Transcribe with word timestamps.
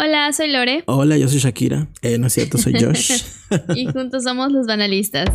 Hola, 0.00 0.32
soy 0.32 0.52
Lore. 0.52 0.84
Hola, 0.86 1.16
yo 1.16 1.28
soy 1.28 1.40
Shakira. 1.40 1.88
Eh, 2.02 2.18
no 2.18 2.28
es 2.28 2.32
cierto, 2.32 2.56
soy 2.56 2.72
Josh. 2.80 3.20
y 3.74 3.86
juntos 3.86 4.22
somos 4.22 4.52
los 4.52 4.64
banalistas. 4.68 5.28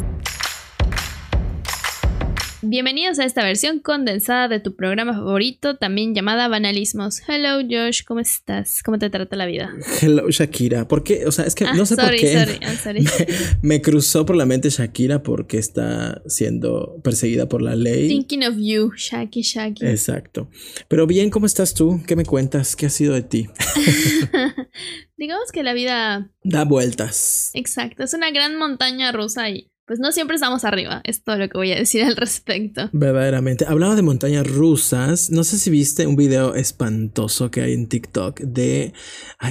Bienvenidos 2.66 3.20
a 3.20 3.26
esta 3.26 3.44
versión 3.44 3.80
condensada 3.80 4.48
de 4.48 4.62
tu 4.62 4.74
programa 4.78 5.14
favorito, 5.14 5.76
también 5.76 6.16
llamada 6.16 6.48
Banalismos. 6.48 7.22
Hello 7.28 7.60
Josh, 7.70 8.06
¿cómo 8.06 8.22
estás? 8.22 8.82
¿Cómo 8.84 8.98
te 8.98 9.10
trata 9.10 9.36
la 9.36 9.46
vida? 9.46 9.74
Hello 10.02 10.30
Shakira. 10.30 10.88
¿Por 10.88 11.04
qué? 11.04 11.26
O 11.26 11.32
sea, 11.34 11.44
es 11.44 11.56
que 11.56 11.66
no 11.66 11.86
sé 11.86 11.98
por 11.98 12.12
qué. 12.12 12.40
Sorry, 12.40 12.60
I'm 12.62 12.78
sorry. 12.78 13.02
Me, 13.62 13.76
me, 13.76 13.82
cruzó 13.82 14.26
por 14.26 14.38
la 14.38 14.46
mente 14.46 14.70
Shakira 14.70 15.24
porque 15.24 15.58
está 15.58 16.22
siendo 16.26 17.02
perseguida 17.04 17.50
por 17.50 17.62
la 17.62 17.76
ley. 17.76 18.08
Thinking 18.08 18.46
of 18.46 18.56
you, 18.58 18.94
Shaki 18.96 19.42
Shaki. 19.42 19.86
Exacto. 19.86 20.50
Pero 20.88 21.06
bien, 21.06 21.30
¿cómo 21.30 21.46
estás 21.46 21.74
tú? 21.74 22.02
¿Qué 22.08 22.16
me 22.16 22.24
cuentas? 22.24 22.78
¿Qué 22.78 22.86
ha 22.86 22.90
sido 22.90 23.14
de 23.14 23.24
ti? 23.24 23.50
Digamos 25.18 25.52
que 25.52 25.64
la 25.64 25.74
vida 25.74 26.32
da 26.46 26.64
vueltas. 26.64 27.52
Exacto, 27.56 28.04
es 28.04 28.14
una 28.14 28.32
gran 28.32 28.58
montaña 28.58 29.12
rusa 29.12 29.50
y 29.50 29.70
pues 29.86 30.00
no 30.00 30.12
siempre 30.12 30.36
estamos 30.36 30.64
arriba, 30.64 31.02
es 31.04 31.24
todo 31.24 31.38
lo 31.38 31.50
que 31.50 31.58
voy 31.58 31.72
a 31.72 31.76
decir 31.76 32.04
al 32.04 32.16
respecto. 32.16 32.90
Verdaderamente. 32.94 33.66
Hablaba 33.68 33.96
de 33.96 34.02
montañas 34.02 34.48
rusas. 34.48 35.30
No 35.30 35.44
sé 35.44 35.58
si 35.58 35.70
viste 35.70 36.08
un 36.08 36.16
video 36.16 36.56
espantoso 36.56 37.52
que 37.52 37.62
hay 37.62 37.74
en 37.74 37.88
TikTok 37.88 38.40
de 38.42 38.94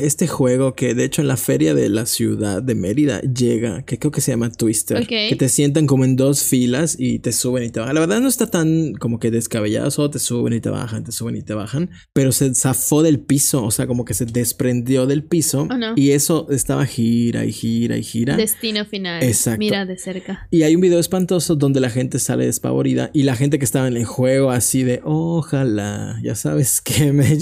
este 0.00 0.26
juego 0.28 0.74
que 0.74 0.94
de 0.94 1.04
hecho 1.04 1.20
en 1.20 1.28
la 1.28 1.36
feria 1.36 1.74
de 1.74 1.88
la 1.88 2.06
ciudad 2.06 2.62
de 2.62 2.74
Mérida 2.74 3.20
llega, 3.20 3.82
que 3.82 3.98
creo 3.98 4.10
que 4.10 4.22
se 4.22 4.30
llama 4.30 4.50
Twister. 4.50 5.02
Okay. 5.02 5.28
Que 5.28 5.36
te 5.36 5.48
sientan 5.48 5.86
como 5.86 6.04
en 6.04 6.16
dos 6.16 6.44
filas 6.44 6.96
y 6.98 7.18
te 7.18 7.32
suben 7.32 7.64
y 7.64 7.70
te 7.70 7.80
bajan. 7.80 7.94
La 7.94 8.00
verdad 8.00 8.20
no 8.20 8.28
está 8.28 8.50
tan 8.50 8.94
como 8.94 9.18
que 9.18 9.30
descabellado, 9.30 9.90
solo 9.90 10.10
te 10.10 10.18
suben 10.18 10.54
y 10.54 10.60
te 10.60 10.70
bajan, 10.70 11.04
te 11.04 11.12
suben 11.12 11.36
y 11.36 11.42
te 11.42 11.52
bajan. 11.52 11.90
Pero 12.14 12.32
se 12.32 12.54
zafó 12.54 13.02
del 13.02 13.20
piso, 13.20 13.64
o 13.64 13.70
sea, 13.70 13.86
como 13.86 14.04
que 14.04 14.14
se 14.14 14.24
desprendió 14.24 15.06
del 15.06 15.24
piso. 15.24 15.68
Oh, 15.70 15.76
no. 15.76 15.92
Y 15.96 16.12
eso 16.12 16.46
estaba 16.50 16.86
gira 16.86 17.44
y 17.44 17.52
gira 17.52 17.98
y 17.98 18.02
gira. 18.02 18.36
Destino 18.36 18.86
final. 18.86 19.22
Exacto. 19.22 19.58
Mira 19.58 19.84
de 19.84 19.98
cerca. 19.98 20.21
Y 20.50 20.62
hay 20.62 20.74
un 20.74 20.80
video 20.80 20.98
espantoso 20.98 21.56
donde 21.56 21.80
la 21.80 21.90
gente 21.90 22.18
sale 22.18 22.46
despavorida 22.46 23.10
y 23.12 23.24
la 23.24 23.36
gente 23.36 23.58
que 23.58 23.64
estaba 23.64 23.88
en 23.88 23.96
el 23.96 24.04
juego 24.04 24.50
así 24.50 24.82
de 24.82 25.00
ojalá, 25.04 26.18
ya 26.22 26.34
sabes 26.34 26.80
que 26.80 27.12
me... 27.12 27.38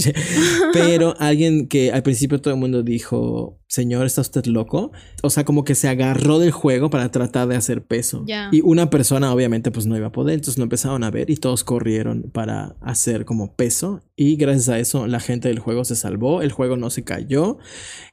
Pero 0.72 1.14
alguien 1.18 1.68
que 1.68 1.92
al 1.92 2.02
principio 2.02 2.40
todo 2.40 2.54
el 2.54 2.60
mundo 2.60 2.82
dijo, 2.82 3.60
señor, 3.68 4.06
¿está 4.06 4.20
usted 4.20 4.46
loco? 4.46 4.92
O 5.22 5.30
sea, 5.30 5.44
como 5.44 5.64
que 5.64 5.74
se 5.74 5.88
agarró 5.88 6.38
del 6.38 6.50
juego 6.50 6.90
para 6.90 7.10
tratar 7.10 7.48
de 7.48 7.56
hacer 7.56 7.84
peso. 7.84 8.24
Yeah. 8.26 8.50
Y 8.52 8.60
una 8.62 8.90
persona 8.90 9.32
obviamente 9.32 9.70
pues 9.70 9.86
no 9.86 9.96
iba 9.96 10.08
a 10.08 10.12
poder, 10.12 10.34
entonces 10.34 10.58
lo 10.58 10.64
empezaron 10.64 11.04
a 11.04 11.10
ver 11.10 11.30
y 11.30 11.36
todos 11.36 11.64
corrieron 11.64 12.30
para 12.32 12.76
hacer 12.80 13.24
como 13.24 13.54
peso. 13.54 14.02
Y 14.16 14.36
gracias 14.36 14.68
a 14.68 14.78
eso 14.78 15.06
la 15.06 15.20
gente 15.20 15.48
del 15.48 15.60
juego 15.60 15.84
se 15.84 15.96
salvó, 15.96 16.42
el 16.42 16.52
juego 16.52 16.76
no 16.76 16.90
se 16.90 17.04
cayó. 17.04 17.58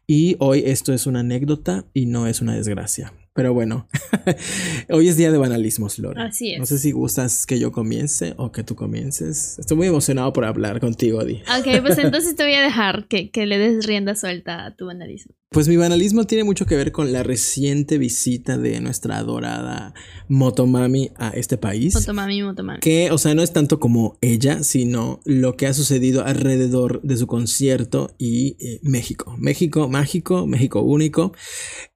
Y 0.05 0.37
hoy 0.39 0.63
esto 0.65 0.93
es 0.93 1.05
una 1.05 1.19
anécdota 1.19 1.85
y 1.93 2.05
no 2.05 2.27
es 2.27 2.41
una 2.41 2.55
desgracia. 2.55 3.13
Pero 3.37 3.53
bueno, 3.53 3.87
hoy 4.89 5.09
es 5.09 5.15
día 5.15 5.31
de 5.31 5.37
banalismos, 5.37 5.99
Lore. 5.99 6.19
Así 6.19 6.53
es. 6.53 6.59
No 6.59 6.65
sé 6.65 6.79
si 6.79 6.91
gustas 6.91 7.45
que 7.45 7.59
yo 7.59 7.71
comience 7.71 8.33
o 8.37 8.51
que 8.51 8.63
tú 8.63 8.75
comiences. 8.75 9.59
Estoy 9.59 9.77
muy 9.77 9.85
emocionado 9.85 10.33
por 10.33 10.43
hablar 10.43 10.79
contigo, 10.79 11.19
Adi. 11.19 11.43
Ok, 11.59 11.81
pues 11.83 11.99
entonces 11.99 12.35
te 12.35 12.43
voy 12.43 12.55
a 12.55 12.63
dejar 12.63 13.07
que, 13.07 13.29
que 13.29 13.45
le 13.45 13.59
des 13.59 13.85
rienda 13.85 14.15
suelta 14.15 14.65
a 14.65 14.75
tu 14.75 14.87
banalismo. 14.87 15.35
Pues 15.49 15.69
mi 15.69 15.77
banalismo 15.77 16.25
tiene 16.25 16.43
mucho 16.43 16.65
que 16.65 16.75
ver 16.75 16.91
con 16.91 17.13
la 17.13 17.23
reciente 17.23 17.97
visita 17.97 18.57
de 18.57 18.81
nuestra 18.81 19.17
adorada 19.17 19.93
Motomami 20.27 21.11
a 21.15 21.29
este 21.29 21.57
país. 21.57 21.93
Motomami, 21.93 22.41
Motomami. 22.41 22.79
Que, 22.81 23.11
o 23.11 23.17
sea, 23.17 23.33
no 23.33 23.41
es 23.41 23.53
tanto 23.53 23.79
como 23.79 24.17
ella, 24.19 24.63
sino 24.63 25.21
lo 25.23 25.55
que 25.55 25.67
ha 25.67 25.73
sucedido 25.73 26.25
alrededor 26.25 27.01
de 27.01 27.15
su 27.15 27.27
concierto 27.27 28.13
y 28.17 28.57
eh, 28.59 28.79
México. 28.81 29.35
México 29.37 29.87
mágico, 29.87 30.47
México 30.47 30.81
único. 30.81 31.33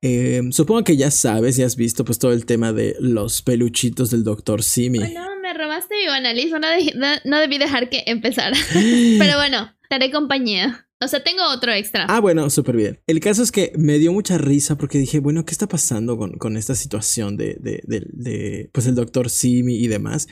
Eh, 0.02 0.44
supongo 0.52 0.86
que 0.86 0.96
ya 0.96 1.12
sabes 1.12 1.31
y 1.40 1.64
has 1.64 1.76
visto 1.76 2.06
pues 2.06 2.20
todo 2.20 2.34
el 2.34 2.46
tema 2.46 2.74
de 2.74 2.96
los 3.00 3.42
peluchitos 3.42 4.12
del 4.12 4.24
doctor 4.24 4.64
Simi. 4.64 5.00
Oh, 5.00 5.08
no, 5.14 5.40
me 5.42 5.54
robaste 5.54 5.96
mi 5.96 6.08
banalismo, 6.08 6.60
no, 6.60 6.68
de, 6.68 6.94
no, 6.96 7.08
no 7.26 7.40
debí 7.40 7.58
dejar 7.58 7.90
que 7.90 8.04
empezara. 8.06 8.56
Pero 8.74 9.38
bueno, 9.38 9.74
te 9.90 9.96
haré 9.96 10.12
compañía. 10.12 10.88
O 11.04 11.08
sea, 11.08 11.24
tengo 11.24 11.42
otro 11.52 11.74
extra. 11.74 12.06
Ah, 12.08 12.20
bueno, 12.20 12.48
súper 12.52 12.76
bien. 12.76 13.00
El 13.08 13.20
caso 13.20 13.42
es 13.42 13.52
que 13.52 13.74
me 13.76 13.98
dio 13.98 14.14
mucha 14.14 14.38
risa 14.38 14.78
porque 14.78 15.00
dije, 15.00 15.20
bueno, 15.20 15.46
¿qué 15.46 15.52
está 15.52 15.68
pasando 15.68 16.16
con, 16.16 16.34
con 16.34 16.58
esta 16.58 16.76
situación 16.76 17.38
de, 17.38 17.58
de, 17.60 17.82
de, 17.86 18.06
de, 18.12 18.70
pues, 18.72 18.86
el 18.86 18.94
doctor 18.94 19.32
Simi 19.32 19.78
y 19.78 19.88
demás? 19.88 20.28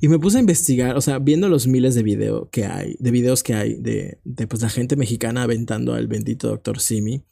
Y 0.00 0.06
me 0.06 0.20
puse 0.20 0.36
a 0.36 0.40
investigar, 0.40 0.96
o 0.96 1.00
sea, 1.00 1.18
viendo 1.18 1.48
los 1.48 1.66
miles 1.66 1.96
de 1.96 2.04
videos 2.04 2.48
que 2.52 2.66
hay, 2.66 2.94
de 3.00 3.10
videos 3.10 3.42
que 3.42 3.54
hay 3.54 3.74
de, 3.74 4.20
de 4.22 4.46
pues, 4.46 4.62
la 4.62 4.70
gente 4.70 4.94
mexicana 4.94 5.42
aventando 5.42 5.92
al 5.92 6.06
bendito 6.06 6.46
doctor 6.46 6.78
Simi. 6.78 7.24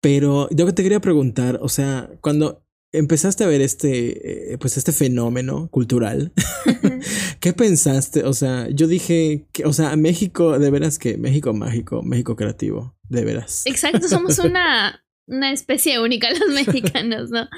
Pero 0.00 0.48
yo 0.50 0.72
te 0.74 0.82
quería 0.82 1.00
preguntar, 1.00 1.58
o 1.62 1.68
sea, 1.68 2.10
cuando 2.20 2.64
empezaste 2.92 3.44
a 3.44 3.48
ver 3.48 3.60
este, 3.60 4.52
eh, 4.52 4.58
pues 4.58 4.76
este 4.76 4.92
fenómeno 4.92 5.68
cultural, 5.70 6.32
¿qué 7.40 7.52
pensaste? 7.52 8.24
O 8.24 8.32
sea, 8.32 8.68
yo 8.70 8.86
dije, 8.86 9.46
que, 9.52 9.64
o 9.64 9.72
sea, 9.72 9.94
México, 9.96 10.58
de 10.58 10.70
veras 10.70 10.98
que 10.98 11.16
México 11.18 11.52
mágico, 11.52 12.02
México 12.02 12.36
creativo, 12.36 12.96
de 13.08 13.24
veras. 13.24 13.62
Exacto, 13.66 14.08
somos 14.08 14.38
una, 14.44 15.04
una 15.26 15.52
especie 15.52 16.00
única 16.00 16.28
los 16.30 16.48
mexicanos, 16.50 17.30
¿no? 17.30 17.48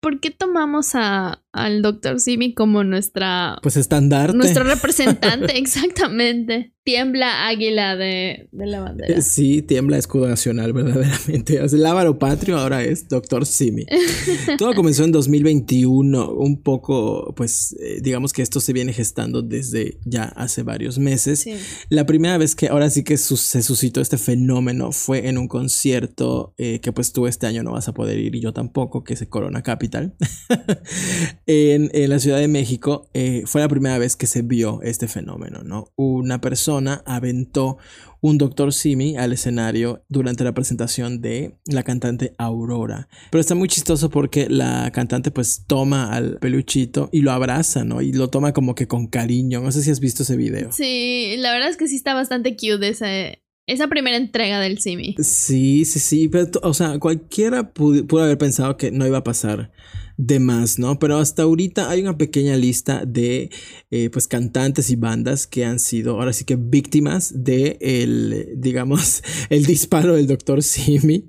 ¿Por 0.00 0.20
qué 0.20 0.30
tomamos 0.30 0.94
a, 0.94 1.44
al 1.56 1.82
doctor 1.82 2.20
Simi 2.20 2.54
como 2.54 2.84
nuestra... 2.84 3.58
Pues 3.62 3.76
estandarte. 3.76 4.36
Nuestro 4.36 4.64
representante, 4.64 5.58
exactamente. 5.58 6.72
Tiembla 6.84 7.48
águila 7.48 7.96
de, 7.96 8.48
de, 8.52 8.66
la 8.66 8.80
bandera. 8.80 9.20
Sí, 9.20 9.60
tiembla 9.60 9.98
escudo 9.98 10.28
nacional, 10.28 10.72
verdaderamente. 10.72 11.56
El 11.56 11.84
ávaro 11.84 12.20
patrio 12.20 12.58
ahora 12.58 12.84
es 12.84 13.08
Doctor 13.08 13.44
Simi. 13.44 13.84
Todo 14.58 14.72
comenzó 14.74 15.02
en 15.02 15.10
2021, 15.10 16.30
un 16.30 16.62
poco, 16.62 17.34
pues, 17.36 17.74
eh, 17.80 17.98
digamos 18.02 18.32
que 18.32 18.42
esto 18.42 18.60
se 18.60 18.72
viene 18.72 18.92
gestando 18.92 19.42
desde 19.42 19.98
ya 20.04 20.26
hace 20.36 20.62
varios 20.62 20.98
meses. 20.98 21.40
Sí. 21.40 21.56
La 21.88 22.06
primera 22.06 22.38
vez 22.38 22.54
que 22.54 22.68
ahora 22.68 22.88
sí 22.88 23.02
que 23.02 23.16
su 23.16 23.36
se 23.36 23.62
suscitó 23.62 24.00
este 24.00 24.18
fenómeno 24.18 24.92
fue 24.92 25.28
en 25.28 25.38
un 25.38 25.48
concierto 25.48 26.54
eh, 26.56 26.80
que 26.80 26.92
pues 26.92 27.12
tú 27.12 27.26
este 27.26 27.46
año 27.46 27.62
no 27.62 27.72
vas 27.72 27.88
a 27.88 27.94
poder 27.94 28.18
ir 28.18 28.34
y 28.34 28.40
yo 28.40 28.52
tampoco, 28.52 29.04
que 29.04 29.14
es 29.14 29.22
el 29.22 29.28
Corona 29.28 29.62
Capital. 29.62 30.14
en, 31.46 31.90
en, 31.94 32.10
la 32.10 32.18
Ciudad 32.18 32.38
de 32.38 32.48
México 32.48 33.08
eh, 33.14 33.42
fue 33.46 33.60
la 33.60 33.68
primera 33.68 33.98
vez 33.98 34.16
que 34.16 34.26
se 34.26 34.42
vio 34.42 34.82
este 34.82 35.06
fenómeno, 35.06 35.62
¿no? 35.62 35.92
Una 35.94 36.40
persona 36.40 37.02
aventó 37.06 37.78
un 38.20 38.38
Dr. 38.38 38.72
Simi 38.72 39.16
al 39.16 39.32
escenario 39.32 40.04
durante 40.08 40.42
la 40.42 40.54
presentación 40.54 41.20
de 41.20 41.56
la 41.66 41.84
cantante 41.84 42.34
Aurora. 42.38 43.08
Pero 43.30 43.40
está 43.40 43.54
muy 43.54 43.68
chistoso 43.68 44.10
porque 44.10 44.48
la 44.48 44.90
cantante 44.92 45.30
pues 45.30 45.64
toma 45.66 46.12
al 46.12 46.38
peluchito 46.38 47.08
y 47.12 47.20
lo 47.20 47.30
abraza, 47.30 47.84
¿no? 47.84 48.02
Y 48.02 48.12
lo 48.12 48.28
toma 48.28 48.52
como 48.52 48.74
que 48.74 48.88
con 48.88 49.06
cariño. 49.06 49.60
No 49.60 49.70
sé 49.70 49.82
si 49.82 49.90
has 49.92 50.00
visto 50.00 50.24
ese 50.24 50.36
video. 50.36 50.72
Sí, 50.72 51.36
la 51.38 51.52
verdad 51.52 51.68
es 51.68 51.76
que 51.76 51.86
sí 51.86 51.94
está 51.94 52.14
bastante 52.14 52.56
cute 52.56 52.88
ese, 52.88 53.44
esa 53.66 53.86
primera 53.86 54.16
entrega 54.16 54.58
del 54.58 54.78
Simi. 54.78 55.14
Sí, 55.22 55.84
sí, 55.84 56.00
sí. 56.00 56.28
Pero, 56.28 56.50
o 56.62 56.74
sea, 56.74 56.98
cualquiera 56.98 57.72
pudo 57.72 58.22
haber 58.22 58.38
pensado 58.38 58.76
que 58.76 58.90
no 58.90 59.06
iba 59.06 59.18
a 59.18 59.24
pasar 59.24 59.70
de 60.16 60.40
más, 60.40 60.78
¿no? 60.78 60.98
Pero 60.98 61.18
hasta 61.18 61.42
ahorita 61.42 61.90
hay 61.90 62.00
una 62.00 62.16
pequeña 62.16 62.56
lista 62.56 63.04
de 63.04 63.50
eh, 63.90 64.10
pues 64.10 64.28
cantantes 64.28 64.90
y 64.90 64.96
bandas 64.96 65.46
que 65.46 65.64
han 65.64 65.78
sido 65.78 66.14
ahora 66.14 66.32
sí 66.32 66.44
que 66.44 66.56
víctimas 66.56 67.44
de 67.44 67.76
el, 67.80 68.54
digamos, 68.56 69.22
el 69.50 69.66
disparo 69.66 70.14
del 70.14 70.26
Dr. 70.26 70.62
Simi, 70.62 71.26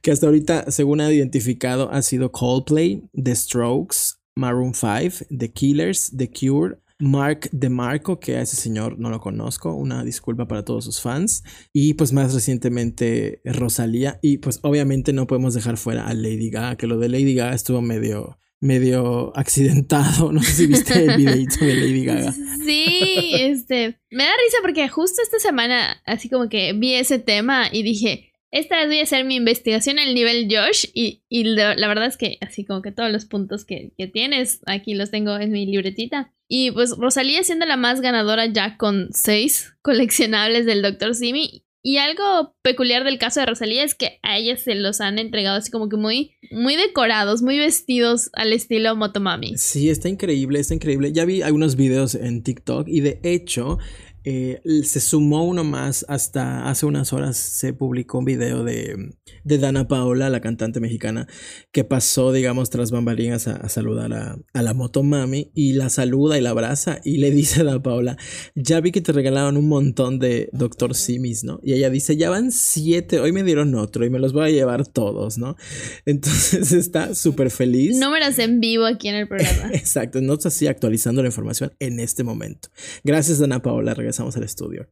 que 0.00 0.10
hasta 0.10 0.26
ahorita, 0.26 0.70
según 0.70 1.00
ha 1.00 1.12
identificado, 1.12 1.90
ha 1.90 2.02
sido 2.02 2.30
Coldplay, 2.32 3.02
The 3.12 3.34
Strokes, 3.34 4.18
Maroon 4.34 4.74
5, 4.74 5.26
The 5.36 5.52
Killers, 5.52 6.12
The 6.16 6.30
Cure, 6.30 6.78
Mark 7.02 7.48
DeMarco, 7.50 8.20
que 8.20 8.36
a 8.36 8.42
ese 8.42 8.54
señor 8.54 8.98
no 8.98 9.10
lo 9.10 9.20
conozco, 9.20 9.74
una 9.74 10.04
disculpa 10.04 10.46
para 10.46 10.64
todos 10.64 10.84
sus 10.84 11.00
fans. 11.00 11.42
Y 11.72 11.94
pues 11.94 12.12
más 12.12 12.32
recientemente 12.32 13.40
Rosalía. 13.44 14.20
Y 14.22 14.38
pues 14.38 14.60
obviamente 14.62 15.12
no 15.12 15.26
podemos 15.26 15.54
dejar 15.54 15.76
fuera 15.76 16.06
a 16.06 16.14
Lady 16.14 16.48
Gaga, 16.48 16.76
que 16.76 16.86
lo 16.86 16.98
de 16.98 17.08
Lady 17.08 17.34
Gaga 17.34 17.54
estuvo 17.54 17.82
medio 17.82 18.38
medio 18.60 19.36
accidentado. 19.36 20.32
No 20.32 20.40
sé 20.40 20.52
si 20.52 20.66
viste 20.66 21.04
el 21.04 21.16
videito 21.16 21.64
de 21.64 21.74
Lady 21.74 22.04
Gaga. 22.06 22.32
Sí, 22.64 23.32
este. 23.34 23.98
Me 24.10 24.22
da 24.22 24.30
risa 24.30 24.58
porque 24.62 24.88
justo 24.88 25.20
esta 25.22 25.40
semana, 25.40 26.00
así 26.06 26.28
como 26.28 26.48
que 26.48 26.72
vi 26.72 26.94
ese 26.94 27.18
tema 27.18 27.64
y 27.70 27.82
dije. 27.82 28.31
Esta 28.52 28.76
vez 28.76 28.88
voy 28.88 29.00
a 29.00 29.04
hacer 29.04 29.24
mi 29.24 29.36
investigación 29.36 29.98
al 29.98 30.14
nivel 30.14 30.46
Josh 30.50 30.84
y, 30.92 31.22
la, 31.30 31.74
verdad 31.88 32.04
es 32.04 32.18
que 32.18 32.36
así 32.42 32.66
como 32.66 32.82
que 32.82 32.92
todos 32.92 33.10
los 33.10 33.24
puntos 33.24 33.64
que, 33.64 33.92
que, 33.96 34.06
tienes 34.06 34.60
aquí 34.66 34.92
los 34.92 35.10
tengo 35.10 35.38
en 35.38 35.52
mi 35.52 35.64
libretita. 35.64 36.34
Y 36.48 36.70
pues 36.70 36.94
Rosalía 36.98 37.42
siendo 37.44 37.64
la 37.64 37.78
más 37.78 38.02
ganadora 38.02 38.44
ya 38.44 38.76
con 38.76 39.08
seis 39.12 39.74
coleccionables 39.82 40.66
del 40.66 40.82
Dr. 40.82 41.14
Simi. 41.14 41.64
Y 41.84 41.96
algo 41.96 42.54
peculiar 42.62 43.02
del 43.02 43.18
caso 43.18 43.40
de 43.40 43.46
Rosalía 43.46 43.82
es 43.82 43.96
que 43.96 44.20
a 44.22 44.38
ella 44.38 44.56
se 44.56 44.76
los 44.76 45.00
han 45.00 45.18
entregado 45.18 45.56
así 45.56 45.70
como 45.70 45.88
que 45.88 45.96
muy, 45.96 46.32
muy 46.52 46.76
decorados, 46.76 47.42
muy 47.42 47.58
vestidos 47.58 48.30
al 48.34 48.52
estilo 48.52 48.94
Motomami. 48.94 49.56
Sí, 49.56 49.90
está 49.90 50.08
increíble, 50.08 50.60
está 50.60 50.74
increíble. 50.74 51.12
Ya 51.12 51.24
vi 51.24 51.42
algunos 51.42 51.74
videos 51.74 52.14
en 52.14 52.44
TikTok 52.44 52.86
y 52.86 53.00
de 53.00 53.18
hecho 53.24 53.78
Eh, 54.24 54.60
se 54.84 55.00
sumó 55.00 55.44
uno 55.44 55.64
más 55.64 56.06
hasta 56.08 56.68
hace 56.68 56.86
unas 56.86 57.12
horas 57.12 57.36
se 57.36 57.72
publicó 57.72 58.18
un 58.18 58.24
video 58.24 58.62
de, 58.62 59.14
de 59.42 59.58
Dana 59.58 59.88
Paola, 59.88 60.30
la 60.30 60.40
cantante 60.40 60.78
mexicana, 60.78 61.26
que 61.72 61.82
pasó, 61.82 62.32
digamos, 62.32 62.70
tras 62.70 62.90
bambalinas 62.90 63.48
a, 63.48 63.68
saludar 63.68 64.12
a, 64.12 64.38
a, 64.52 64.62
la 64.62 64.74
motomami 64.74 65.50
y 65.54 65.72
la 65.72 65.88
saluda 65.88 66.38
y 66.38 66.40
la 66.40 66.50
abraza 66.50 67.00
y 67.04 67.18
le 67.18 67.30
dice 67.32 67.60
a 67.62 67.64
Dana 67.64 67.82
Paola, 67.82 68.16
ya 68.54 68.80
vi 68.80 68.92
que 68.92 69.00
te 69.00 69.12
regalaron 69.12 69.56
un 69.56 69.68
montón 69.68 70.18
de 70.18 70.48
Doctor 70.52 70.94
Simis, 70.94 71.44
¿no? 71.44 71.60
Y 71.62 71.72
ella 71.72 71.90
dice, 71.90 72.16
ya 72.16 72.30
van 72.30 72.52
siete, 72.52 73.18
hoy 73.18 73.32
me 73.32 73.42
dieron 73.42 73.74
otro 73.74 74.04
y 74.04 74.10
me 74.10 74.18
los 74.18 74.32
voy 74.32 74.48
a 74.48 74.50
llevar 74.50 74.86
todos, 74.86 75.38
¿no? 75.38 75.56
Entonces 76.06 76.72
está 76.72 77.14
súper 77.14 77.50
feliz. 77.50 77.98
Números 77.98 78.38
en 78.38 78.60
vivo 78.60 78.84
aquí 78.84 79.08
en 79.08 79.16
el 79.16 79.28
programa. 79.28 79.70
Exacto, 79.72 80.20
no 80.20 80.34
está 80.34 80.48
así 80.48 80.66
actualizando 80.66 81.22
la 81.22 81.28
información 81.28 81.72
en 81.80 82.00
este 82.00 82.24
momento. 82.24 82.68
Gracias, 83.04 83.38
Dana 83.38 83.60
Paola, 83.62 83.94
regresamos 84.12 84.36
al 84.36 84.44
estudio. 84.44 84.86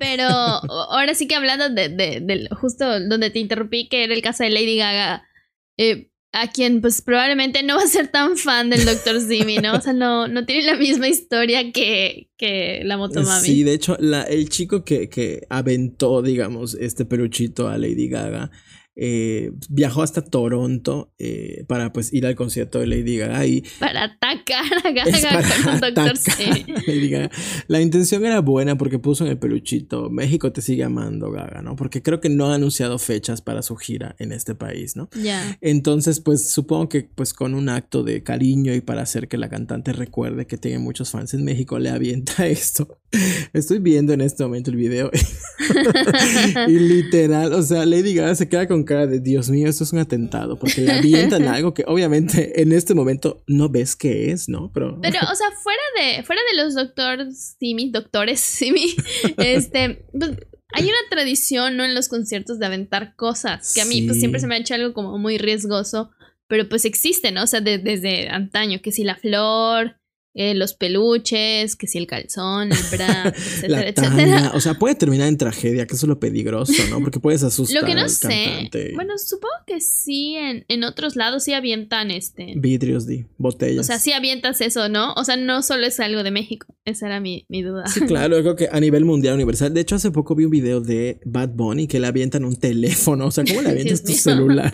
Pero 0.00 0.24
ahora 0.28 1.14
sí 1.14 1.28
que 1.28 1.34
hablando 1.34 1.68
de, 1.68 1.88
de, 1.88 2.48
justo 2.52 3.00
donde 3.00 3.30
te 3.30 3.38
interrumpí, 3.38 3.88
que 3.88 4.04
era 4.04 4.14
el 4.14 4.22
caso 4.22 4.42
de 4.44 4.50
Lady 4.50 4.78
Gaga, 4.78 5.22
eh, 5.76 6.10
a 6.32 6.50
quien 6.50 6.80
pues 6.80 7.02
probablemente 7.02 7.62
no 7.62 7.76
va 7.76 7.82
a 7.82 7.86
ser 7.86 8.08
tan 8.08 8.36
fan 8.36 8.70
del 8.70 8.84
Dr. 8.84 9.20
Simi, 9.28 9.58
¿no? 9.58 9.74
O 9.74 9.80
sea, 9.80 9.92
no, 9.92 10.26
no 10.26 10.46
tiene 10.46 10.62
la 10.64 10.76
misma 10.76 11.08
historia 11.08 11.70
que, 11.72 12.30
que 12.36 12.80
la 12.84 12.96
Motomami. 12.96 13.46
Sí, 13.46 13.62
de 13.62 13.74
hecho, 13.74 13.96
la, 14.00 14.22
el 14.22 14.48
chico 14.48 14.84
que, 14.84 15.08
que 15.08 15.46
aventó, 15.48 16.22
digamos, 16.22 16.74
este 16.74 17.04
peluchito 17.04 17.68
a 17.68 17.78
Lady 17.78 18.08
Gaga 18.08 18.50
eh, 18.96 19.50
viajó 19.68 20.02
hasta 20.02 20.22
Toronto 20.22 21.12
eh, 21.18 21.64
para 21.66 21.92
pues 21.92 22.12
ir 22.12 22.26
al 22.26 22.36
concierto 22.36 22.78
de 22.78 22.86
Lady 22.86 23.16
Gaga 23.16 23.44
y 23.46 23.64
para 23.80 24.04
atacar 24.04 24.64
a 24.84 24.90
Gaga 24.92 25.42
con 25.64 25.80
Doctor 25.80 27.30
La 27.66 27.80
intención 27.80 28.24
era 28.24 28.40
buena 28.40 28.78
porque 28.78 28.98
puso 28.98 29.24
en 29.24 29.30
el 29.30 29.38
peluchito 29.38 30.10
México 30.10 30.52
te 30.52 30.62
sigue 30.62 30.84
amando 30.84 31.30
Gaga, 31.30 31.62
¿no? 31.62 31.76
Porque 31.76 32.02
creo 32.02 32.20
que 32.20 32.28
no 32.28 32.50
ha 32.50 32.54
anunciado 32.54 32.98
fechas 32.98 33.42
para 33.42 33.62
su 33.62 33.76
gira 33.76 34.14
en 34.18 34.32
este 34.32 34.54
país, 34.54 34.96
¿no? 34.96 35.08
Ya. 35.20 35.58
Entonces, 35.60 36.20
pues 36.20 36.50
supongo 36.50 36.88
que 36.88 37.08
pues 37.14 37.34
con 37.34 37.54
un 37.54 37.68
acto 37.68 38.02
de 38.02 38.22
cariño 38.22 38.74
y 38.74 38.80
para 38.80 39.02
hacer 39.02 39.28
que 39.28 39.38
la 39.38 39.48
cantante 39.48 39.92
recuerde 39.92 40.46
que 40.46 40.56
tiene 40.56 40.78
muchos 40.78 41.10
fans 41.10 41.34
en 41.34 41.44
México 41.44 41.78
le 41.78 41.90
avienta 41.90 42.46
esto. 42.46 43.00
Estoy 43.52 43.78
viendo 43.78 44.12
en 44.12 44.20
este 44.20 44.42
momento 44.42 44.70
el 44.70 44.76
video 44.76 45.10
y 46.68 46.78
literal, 46.78 47.52
o 47.52 47.62
sea, 47.62 47.86
Lady 47.86 48.14
Gaga 48.14 48.34
se 48.34 48.48
queda 48.48 48.66
con 48.66 48.83
cara 48.84 49.06
de 49.06 49.20
Dios 49.20 49.50
mío, 49.50 49.68
esto 49.68 49.84
es 49.84 49.92
un 49.92 49.98
atentado, 49.98 50.58
porque 50.58 50.80
le 50.80 50.92
avientan 50.92 51.42
algo 51.48 51.74
que 51.74 51.84
obviamente 51.86 52.60
en 52.62 52.72
este 52.72 52.94
momento 52.94 53.42
no 53.46 53.68
ves 53.68 53.96
qué 53.96 54.30
es, 54.30 54.48
¿no? 54.48 54.70
Pero, 54.72 54.98
Pero 55.00 55.18
o 55.30 55.34
sea, 55.34 55.50
fuera 55.62 55.82
de, 55.98 56.22
fuera 56.22 56.42
de 56.50 56.62
los 56.62 56.74
doctores 56.74 57.56
Simi, 57.58 57.90
doctores 57.90 58.40
Simi, 58.40 58.94
este, 59.38 60.04
pues, 60.18 60.32
hay 60.72 60.84
una 60.84 61.08
tradición, 61.10 61.76
¿no? 61.76 61.84
En 61.84 61.94
los 61.94 62.08
conciertos 62.08 62.58
de 62.58 62.66
aventar 62.66 63.14
cosas, 63.16 63.72
que 63.74 63.80
a 63.80 63.84
mí 63.84 64.02
pues 64.02 64.18
siempre 64.18 64.40
se 64.40 64.46
me 64.46 64.56
ha 64.56 64.58
hecho 64.58 64.74
algo 64.74 64.92
como 64.92 65.18
muy 65.18 65.38
riesgoso, 65.38 66.10
pero 66.48 66.68
pues 66.68 66.84
existe, 66.84 67.32
¿no? 67.32 67.44
O 67.44 67.46
sea, 67.46 67.60
desde 67.60 68.28
antaño, 68.28 68.80
que 68.82 68.92
si 68.92 69.04
la 69.04 69.16
flor, 69.16 69.96
eh, 70.34 70.54
los 70.54 70.74
peluches, 70.74 71.76
que 71.76 71.86
si 71.86 71.98
el 71.98 72.08
calzón, 72.08 72.72
el 72.72 72.78
bra, 72.90 73.28
etcétera, 73.36 73.88
etcétera. 73.88 74.52
O 74.54 74.60
sea, 74.60 74.74
puede 74.74 74.96
terminar 74.96 75.28
en 75.28 75.38
tragedia, 75.38 75.86
que 75.86 75.94
eso 75.94 76.06
es 76.06 76.08
lo 76.08 76.18
peligroso, 76.18 76.72
¿no? 76.90 77.00
Porque 77.00 77.20
puedes 77.20 77.44
asustar. 77.44 77.80
Lo 77.80 77.86
que 77.86 77.94
no 77.94 78.08
sé. 78.08 78.68
Bueno, 78.94 79.16
supongo 79.16 79.54
que 79.64 79.80
sí, 79.80 80.34
en, 80.34 80.64
en 80.66 80.82
otros 80.82 81.14
lados 81.14 81.44
sí 81.44 81.52
avientan 81.52 82.10
este. 82.10 82.54
Vidrios, 82.56 83.06
di, 83.06 83.26
botellas. 83.38 83.80
O 83.80 83.84
sea, 83.84 84.00
sí 84.00 84.12
avientas 84.12 84.60
eso, 84.60 84.88
¿no? 84.88 85.12
O 85.14 85.24
sea, 85.24 85.36
no 85.36 85.62
solo 85.62 85.86
es 85.86 86.00
algo 86.00 86.24
de 86.24 86.32
México. 86.32 86.66
Esa 86.84 87.06
era 87.06 87.20
mi, 87.20 87.46
mi 87.48 87.62
duda. 87.62 87.86
Sí, 87.86 88.00
claro, 88.00 88.40
creo 88.40 88.56
que 88.56 88.68
a 88.70 88.80
nivel 88.80 89.04
mundial, 89.04 89.34
universal. 89.34 89.72
De 89.72 89.82
hecho, 89.82 89.94
hace 89.94 90.10
poco 90.10 90.34
vi 90.34 90.46
un 90.46 90.50
video 90.50 90.80
de 90.80 91.20
Bad 91.24 91.50
Bunny 91.50 91.86
que 91.86 92.00
le 92.00 92.08
avientan 92.08 92.44
un 92.44 92.56
teléfono. 92.56 93.26
O 93.26 93.30
sea, 93.30 93.44
¿cómo 93.44 93.62
le 93.62 93.68
avientas 93.70 94.02
tu 94.02 94.12
celular? 94.12 94.72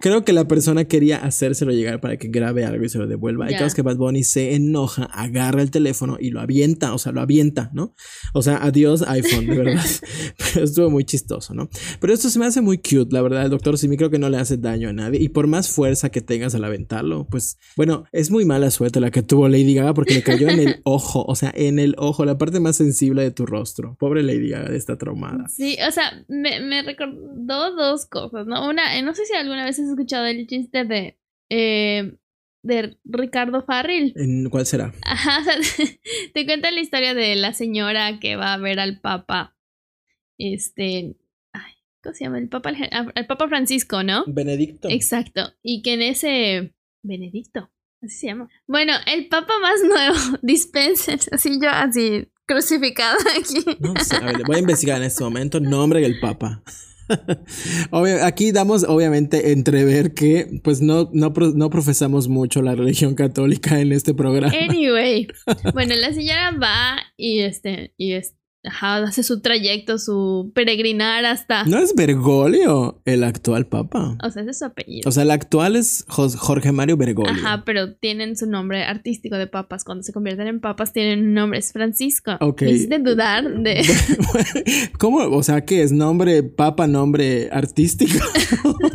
Creo 0.00 0.24
que 0.24 0.32
la 0.32 0.48
persona 0.48 0.84
quería 0.84 1.18
hacérselo 1.18 1.70
llegar 1.70 2.00
para 2.00 2.16
que 2.16 2.26
grabe 2.26 2.64
algo 2.64 2.84
y 2.84 2.88
se 2.88 2.98
lo 2.98 3.06
devuelva. 3.06 3.48
Y 3.50 3.54
claro 3.54 3.72
que 3.72 3.82
Bad 3.82 3.96
Bunny 3.96 4.24
se 4.24 4.54
enoja 4.54 4.95
agarra 5.04 5.62
el 5.62 5.70
teléfono 5.70 6.16
y 6.20 6.30
lo 6.30 6.40
avienta, 6.40 6.94
o 6.94 6.98
sea, 6.98 7.12
lo 7.12 7.20
avienta, 7.20 7.70
¿no? 7.72 7.94
O 8.34 8.42
sea, 8.42 8.58
adiós 8.58 9.02
iPhone, 9.06 9.46
de 9.46 9.56
verdad. 9.56 9.84
Pero 10.38 10.64
estuvo 10.64 10.90
muy 10.90 11.04
chistoso, 11.04 11.54
¿no? 11.54 11.68
Pero 12.00 12.12
esto 12.12 12.30
se 12.30 12.38
me 12.38 12.46
hace 12.46 12.60
muy 12.60 12.78
cute, 12.78 13.08
la 13.10 13.22
verdad. 13.22 13.44
El 13.44 13.50
doctor 13.50 13.78
Simi 13.78 13.96
creo 13.96 14.10
que 14.10 14.18
no 14.18 14.28
le 14.28 14.38
hace 14.38 14.56
daño 14.56 14.88
a 14.88 14.92
nadie. 14.92 15.20
Y 15.20 15.28
por 15.28 15.46
más 15.46 15.70
fuerza 15.70 16.10
que 16.10 16.20
tengas 16.20 16.54
al 16.54 16.64
aventarlo, 16.64 17.26
pues, 17.28 17.58
bueno, 17.76 18.04
es 18.12 18.30
muy 18.30 18.44
mala 18.44 18.70
suerte 18.70 19.00
la 19.00 19.10
que 19.10 19.22
tuvo 19.22 19.48
Lady 19.48 19.74
Gaga 19.74 19.94
porque 19.94 20.14
le 20.14 20.22
cayó 20.22 20.48
en 20.48 20.60
el 20.60 20.80
ojo, 20.84 21.24
o 21.26 21.34
sea, 21.34 21.52
en 21.54 21.78
el 21.78 21.94
ojo, 21.98 22.24
la 22.24 22.38
parte 22.38 22.60
más 22.60 22.76
sensible 22.76 23.22
de 23.22 23.30
tu 23.30 23.46
rostro. 23.46 23.96
Pobre 23.98 24.22
Lady 24.22 24.50
Gaga 24.50 24.74
está 24.74 24.96
traumada. 24.96 25.48
Sí, 25.48 25.76
o 25.86 25.90
sea, 25.90 26.24
me, 26.28 26.60
me 26.60 26.82
recordó 26.82 27.74
dos 27.74 28.06
cosas, 28.06 28.46
¿no? 28.46 28.68
Una, 28.68 28.98
eh, 28.98 29.02
no 29.02 29.14
sé 29.14 29.24
si 29.26 29.34
alguna 29.34 29.64
vez 29.64 29.78
has 29.78 29.88
escuchado 29.88 30.26
el 30.26 30.46
chiste 30.46 30.84
de 30.84 31.18
eh, 31.50 32.16
de 32.66 32.98
Ricardo 33.04 33.62
Farril. 33.62 34.12
¿En 34.16 34.48
cuál 34.50 34.66
será? 34.66 34.92
Ajá, 35.02 35.42
te 36.34 36.44
cuenta 36.44 36.70
la 36.70 36.80
historia 36.80 37.14
de 37.14 37.36
la 37.36 37.52
señora 37.52 38.18
que 38.20 38.36
va 38.36 38.54
a 38.54 38.58
ver 38.58 38.80
al 38.80 39.00
Papa. 39.00 39.56
Este. 40.38 41.16
Ay, 41.52 41.72
¿Cómo 42.02 42.14
se 42.14 42.24
llama? 42.24 42.38
El 42.38 42.48
Papa, 42.48 42.72
el 43.14 43.26
Papa 43.26 43.48
Francisco, 43.48 44.02
¿no? 44.02 44.24
Benedicto. 44.26 44.88
Exacto. 44.90 45.52
Y 45.62 45.82
que 45.82 45.94
en 45.94 46.02
ese. 46.02 46.74
Benedicto. 47.02 47.70
Así 48.02 48.16
se 48.18 48.26
llama. 48.26 48.48
Bueno, 48.66 48.92
el 49.06 49.28
Papa 49.28 49.54
más 49.60 49.80
nuevo, 49.82 50.38
dispensen, 50.42 51.18
así 51.32 51.58
yo, 51.60 51.70
así, 51.70 52.28
crucificado 52.44 53.16
aquí. 53.38 53.78
No 53.80 53.94
sé, 54.02 54.16
a 54.16 54.20
ver, 54.20 54.42
voy 54.46 54.56
a 54.56 54.60
investigar 54.60 54.98
en 54.98 55.04
este 55.04 55.24
momento 55.24 55.60
nombre 55.60 56.00
del 56.00 56.20
Papa. 56.20 56.62
Aquí 58.22 58.52
damos 58.52 58.84
obviamente 58.84 59.52
entrever 59.52 60.14
que 60.14 60.60
pues 60.62 60.80
no, 60.80 61.10
no, 61.12 61.32
no, 61.54 61.70
profesamos 61.70 62.28
mucho 62.28 62.62
la 62.62 62.74
religión 62.74 63.14
católica 63.14 63.80
en 63.80 63.92
este 63.92 64.14
programa. 64.14 64.52
Anyway, 64.68 65.28
bueno, 65.74 65.94
la 65.94 66.12
señora 66.12 66.52
va 66.52 66.98
y 67.16 67.40
este, 67.40 67.94
y 67.96 68.12
este, 68.12 68.36
Ajá, 68.66 68.96
hace 69.04 69.22
su 69.22 69.40
trayecto, 69.40 69.98
su 69.98 70.50
peregrinar 70.54 71.24
hasta. 71.24 71.64
¿No 71.64 71.78
es 71.78 71.94
Bergoglio 71.94 73.00
el 73.04 73.24
actual 73.24 73.66
papa? 73.66 74.16
O 74.22 74.30
sea, 74.30 74.42
ese 74.42 74.50
es 74.50 74.58
su 74.58 74.64
apellido. 74.64 75.08
O 75.08 75.12
sea, 75.12 75.22
el 75.22 75.30
actual 75.30 75.76
es 75.76 76.04
Jorge 76.08 76.72
Mario 76.72 76.96
Bergoglio. 76.96 77.32
Ajá, 77.32 77.62
pero 77.64 77.94
tienen 77.94 78.36
su 78.36 78.46
nombre 78.46 78.84
artístico 78.84 79.36
de 79.36 79.46
papas. 79.46 79.84
Cuando 79.84 80.02
se 80.02 80.12
convierten 80.12 80.46
en 80.48 80.60
papas, 80.60 80.92
tienen 80.92 81.34
nombre, 81.34 81.58
es 81.58 81.72
Francisco. 81.72 82.32
Ok. 82.40 82.62
Me 82.88 82.98
dudar 82.98 83.62
de. 83.62 83.84
¿Cómo? 84.98 85.18
O 85.18 85.42
sea, 85.42 85.64
¿qué 85.64 85.82
es 85.82 85.92
nombre 85.92 86.42
papa, 86.42 86.86
nombre 86.86 87.48
artístico? 87.52 88.18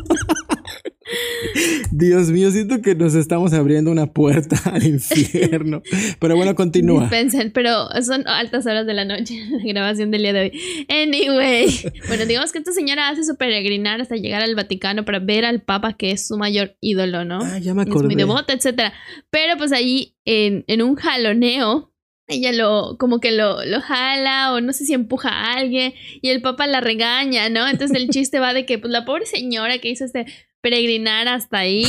Dios 1.92 2.30
mío, 2.30 2.50
siento 2.52 2.82
que 2.82 2.96
nos 2.96 3.16
estamos 3.16 3.54
abriendo 3.54 3.92
una 3.92 4.08
puerta 4.08 4.56
al 4.72 4.84
infierno. 4.86 5.82
Pero 6.20 6.36
bueno, 6.36 6.56
continúa. 6.56 7.02
Dispensen, 7.02 7.52
pero 7.52 7.90
son 8.02 8.28
altas 8.28 8.66
horas 8.66 8.86
de 8.86 8.94
la 8.94 9.04
noche, 9.04 9.44
la 9.50 9.64
grabación 9.64 10.10
del 10.10 10.22
día 10.22 10.34
de 10.34 10.40
hoy. 10.42 10.86
Anyway, 10.88 11.68
bueno, 12.08 12.26
digamos 12.26 12.52
que 12.52 12.60
esta 12.60 12.72
señora 12.72 13.10
hace 13.10 13.24
su 13.24 13.36
peregrinar 13.36 14.00
hasta 14.00 14.16
llegar 14.16 14.42
al 14.42 14.56
Vaticano 14.56 15.04
para 15.04 15.20
ver 15.20 15.44
al 15.44 15.62
Papa, 15.62 15.94
que 15.94 16.12
es 16.12 16.28
su 16.28 16.38
mayor 16.38 16.78
ídolo, 16.80 17.26
¿no? 17.26 17.40
Ah, 17.44 17.60
ya 17.60 17.74
me 17.74 17.82
acordé. 17.82 18.00
Es 18.00 18.06
muy 18.06 18.16
devota, 18.16 18.54
etcétera. 18.54 18.94
Pero 19.30 19.58
pues 19.58 19.74
ahí, 19.74 20.16
en, 20.24 20.64
en 20.68 20.82
un 20.82 20.96
jaloneo, 20.96 21.92
ella 22.28 22.54
lo, 22.54 22.96
como 22.98 23.20
que 23.20 23.32
lo, 23.32 23.66
lo 23.66 23.82
jala 23.82 24.54
o 24.54 24.62
no 24.62 24.72
sé 24.72 24.86
si 24.86 24.94
empuja 24.94 25.30
a 25.30 25.54
alguien 25.56 25.94
y 26.22 26.30
el 26.30 26.42
papa 26.42 26.66
la 26.68 26.80
regaña, 26.80 27.50
¿no? 27.50 27.68
Entonces 27.68 27.98
el 27.98 28.10
chiste 28.10 28.40
va 28.40 28.54
de 28.54 28.66
que 28.66 28.80
pues 28.80 28.92
la 28.92 29.04
pobre 29.04 29.26
señora 29.26 29.80
que 29.80 29.90
hizo 29.90 30.06
este 30.06 30.26
peregrinar 30.62 31.28
hasta 31.28 31.60
ahí 31.60 31.86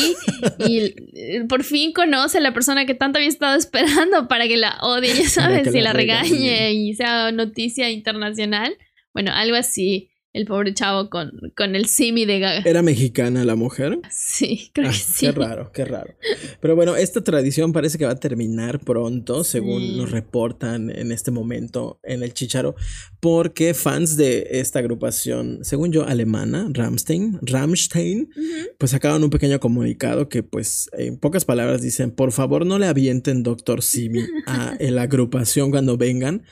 y 0.67 0.95
eh, 1.14 1.45
por 1.49 1.62
fin 1.62 1.93
conoce 1.93 2.38
a 2.38 2.41
la 2.41 2.55
persona 2.55 2.87
que 2.87 2.95
tanto 2.95 3.19
había 3.19 3.29
estado 3.29 3.57
esperando 3.57 4.29
para 4.29 4.49
que 4.49 4.57
la 4.57 4.79
odie, 4.81 5.14
ya 5.14 5.29
sabes, 5.29 5.75
y 5.75 5.81
la, 5.81 5.93
regañe 5.93 6.73
y 6.73 6.95
sea 6.95 7.33
noticia 7.33 7.91
internacional. 7.91 8.76
Bueno, 9.12 9.31
algo 9.35 9.57
así 9.57 10.12
el 10.32 10.46
pobre 10.46 10.72
chavo 10.72 11.10
con, 11.10 11.32
con 11.56 11.76
el 11.76 11.86
simi 11.86 12.24
de 12.24 12.38
Gaga. 12.38 12.62
¿Era 12.64 12.82
mexicana 12.82 13.44
la 13.44 13.54
mujer? 13.54 13.98
Sí, 14.10 14.70
creo 14.72 14.90
que 14.90 14.96
ah, 14.96 14.98
sí. 14.98 15.26
Qué 15.26 15.32
raro, 15.32 15.72
qué 15.72 15.84
raro. 15.84 16.14
Pero 16.60 16.74
bueno, 16.74 16.96
esta 16.96 17.22
tradición 17.22 17.72
parece 17.72 17.98
que 17.98 18.06
va 18.06 18.12
a 18.12 18.20
terminar 18.20 18.80
pronto, 18.80 19.44
según 19.44 19.96
nos 19.96 20.10
reportan 20.10 20.90
en 20.90 21.12
este 21.12 21.30
momento 21.30 22.00
en 22.02 22.22
el 22.22 22.32
Chicharo, 22.32 22.74
porque 23.20 23.74
fans 23.74 24.16
de 24.16 24.46
esta 24.52 24.78
agrupación, 24.78 25.60
según 25.62 25.92
yo, 25.92 26.06
alemana, 26.06 26.68
Ramstein, 26.72 27.38
Ramstein, 27.42 28.30
pues 28.78 28.92
sacaron 28.92 29.22
un 29.24 29.30
pequeño 29.30 29.60
comunicado 29.60 30.28
que 30.28 30.42
pues 30.42 30.88
en 30.92 31.18
pocas 31.18 31.44
palabras 31.44 31.82
dicen, 31.82 32.10
por 32.10 32.32
favor 32.32 32.64
no 32.64 32.78
le 32.78 32.86
avienten 32.86 33.42
Doctor 33.42 33.82
Simi 33.82 34.24
a 34.46 34.76
la 34.80 35.02
agrupación 35.02 35.70
cuando 35.70 35.96
vengan, 35.96 36.42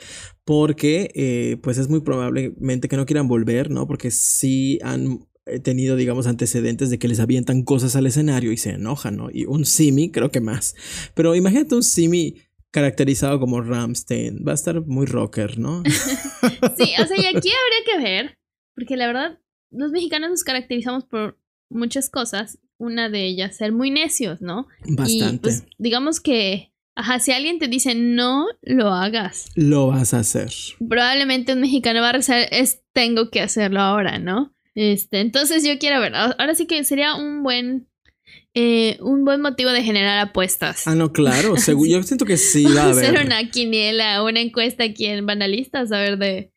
porque 0.50 1.12
eh, 1.14 1.58
pues 1.62 1.78
es 1.78 1.88
muy 1.88 2.00
probablemente 2.00 2.88
que 2.88 2.96
no 2.96 3.06
quieran 3.06 3.28
volver, 3.28 3.70
¿no? 3.70 3.86
Porque 3.86 4.10
sí 4.10 4.80
han 4.82 5.28
eh, 5.46 5.60
tenido, 5.60 5.94
digamos, 5.94 6.26
antecedentes 6.26 6.90
de 6.90 6.98
que 6.98 7.06
les 7.06 7.20
avientan 7.20 7.62
cosas 7.62 7.94
al 7.94 8.08
escenario 8.08 8.50
y 8.50 8.56
se 8.56 8.70
enojan, 8.70 9.16
¿no? 9.16 9.28
Y 9.32 9.44
un 9.44 9.64
simi, 9.64 10.10
creo 10.10 10.32
que 10.32 10.40
más. 10.40 10.74
Pero 11.14 11.36
imagínate 11.36 11.76
un 11.76 11.84
simi 11.84 12.34
caracterizado 12.72 13.38
como 13.38 13.60
Ramstein. 13.60 14.44
Va 14.44 14.50
a 14.50 14.56
estar 14.56 14.84
muy 14.84 15.06
rocker, 15.06 15.56
¿no? 15.56 15.84
sí, 16.76 16.94
o 17.00 17.06
sea, 17.06 17.16
y 17.16 17.26
aquí 17.26 17.48
habría 17.52 17.84
que 17.86 18.02
ver, 18.02 18.38
porque 18.74 18.96
la 18.96 19.06
verdad, 19.06 19.38
los 19.70 19.92
mexicanos 19.92 20.30
nos 20.30 20.42
caracterizamos 20.42 21.04
por 21.04 21.38
muchas 21.68 22.10
cosas. 22.10 22.58
Una 22.76 23.08
de 23.08 23.24
ellas, 23.24 23.56
ser 23.56 23.70
muy 23.70 23.92
necios, 23.92 24.40
¿no? 24.40 24.66
Bastante. 24.80 25.34
Y 25.36 25.38
pues, 25.38 25.64
digamos 25.78 26.18
que, 26.18 26.69
ajá, 27.00 27.18
si 27.18 27.32
alguien 27.32 27.58
te 27.58 27.68
dice 27.68 27.94
no 27.94 28.46
lo 28.62 28.88
hagas, 28.94 29.50
Lo 29.56 29.88
vas 29.88 30.14
a 30.14 30.20
hacer. 30.20 30.50
probablemente 30.88 31.52
un 31.52 31.60
mexicano 31.60 32.00
va 32.00 32.10
a 32.10 32.12
rezar, 32.12 32.46
es 32.50 32.82
tengo 32.92 33.30
que 33.30 33.40
hacerlo 33.40 33.80
ahora, 33.80 34.18
¿no? 34.18 34.54
Este, 34.74 35.20
entonces 35.20 35.64
yo 35.66 35.78
quiero 35.78 36.00
ver, 36.00 36.14
ahora 36.14 36.54
sí 36.54 36.66
que 36.66 36.82
sería 36.84 37.14
un 37.16 37.42
buen, 37.42 37.88
eh, 38.54 38.96
un 39.00 39.24
buen 39.24 39.40
motivo 39.40 39.70
de 39.70 39.82
generar 39.82 40.18
apuestas. 40.18 40.86
Ah, 40.86 40.94
no, 40.94 41.12
claro. 41.12 41.54
Yo 41.88 42.02
siento 42.02 42.24
que 42.24 42.36
sí 42.36 42.64
va 42.64 42.82
a 42.82 42.86
a 42.86 42.90
hacer 42.90 43.16
haber. 43.16 43.26
una 43.26 43.48
quiniela, 43.50 44.22
una 44.22 44.40
encuesta 44.40 44.84
aquí 44.84 45.06
en 45.06 45.26
Banalistas, 45.26 45.90
a 45.92 45.98
ver 45.98 46.18
de, 46.18 46.52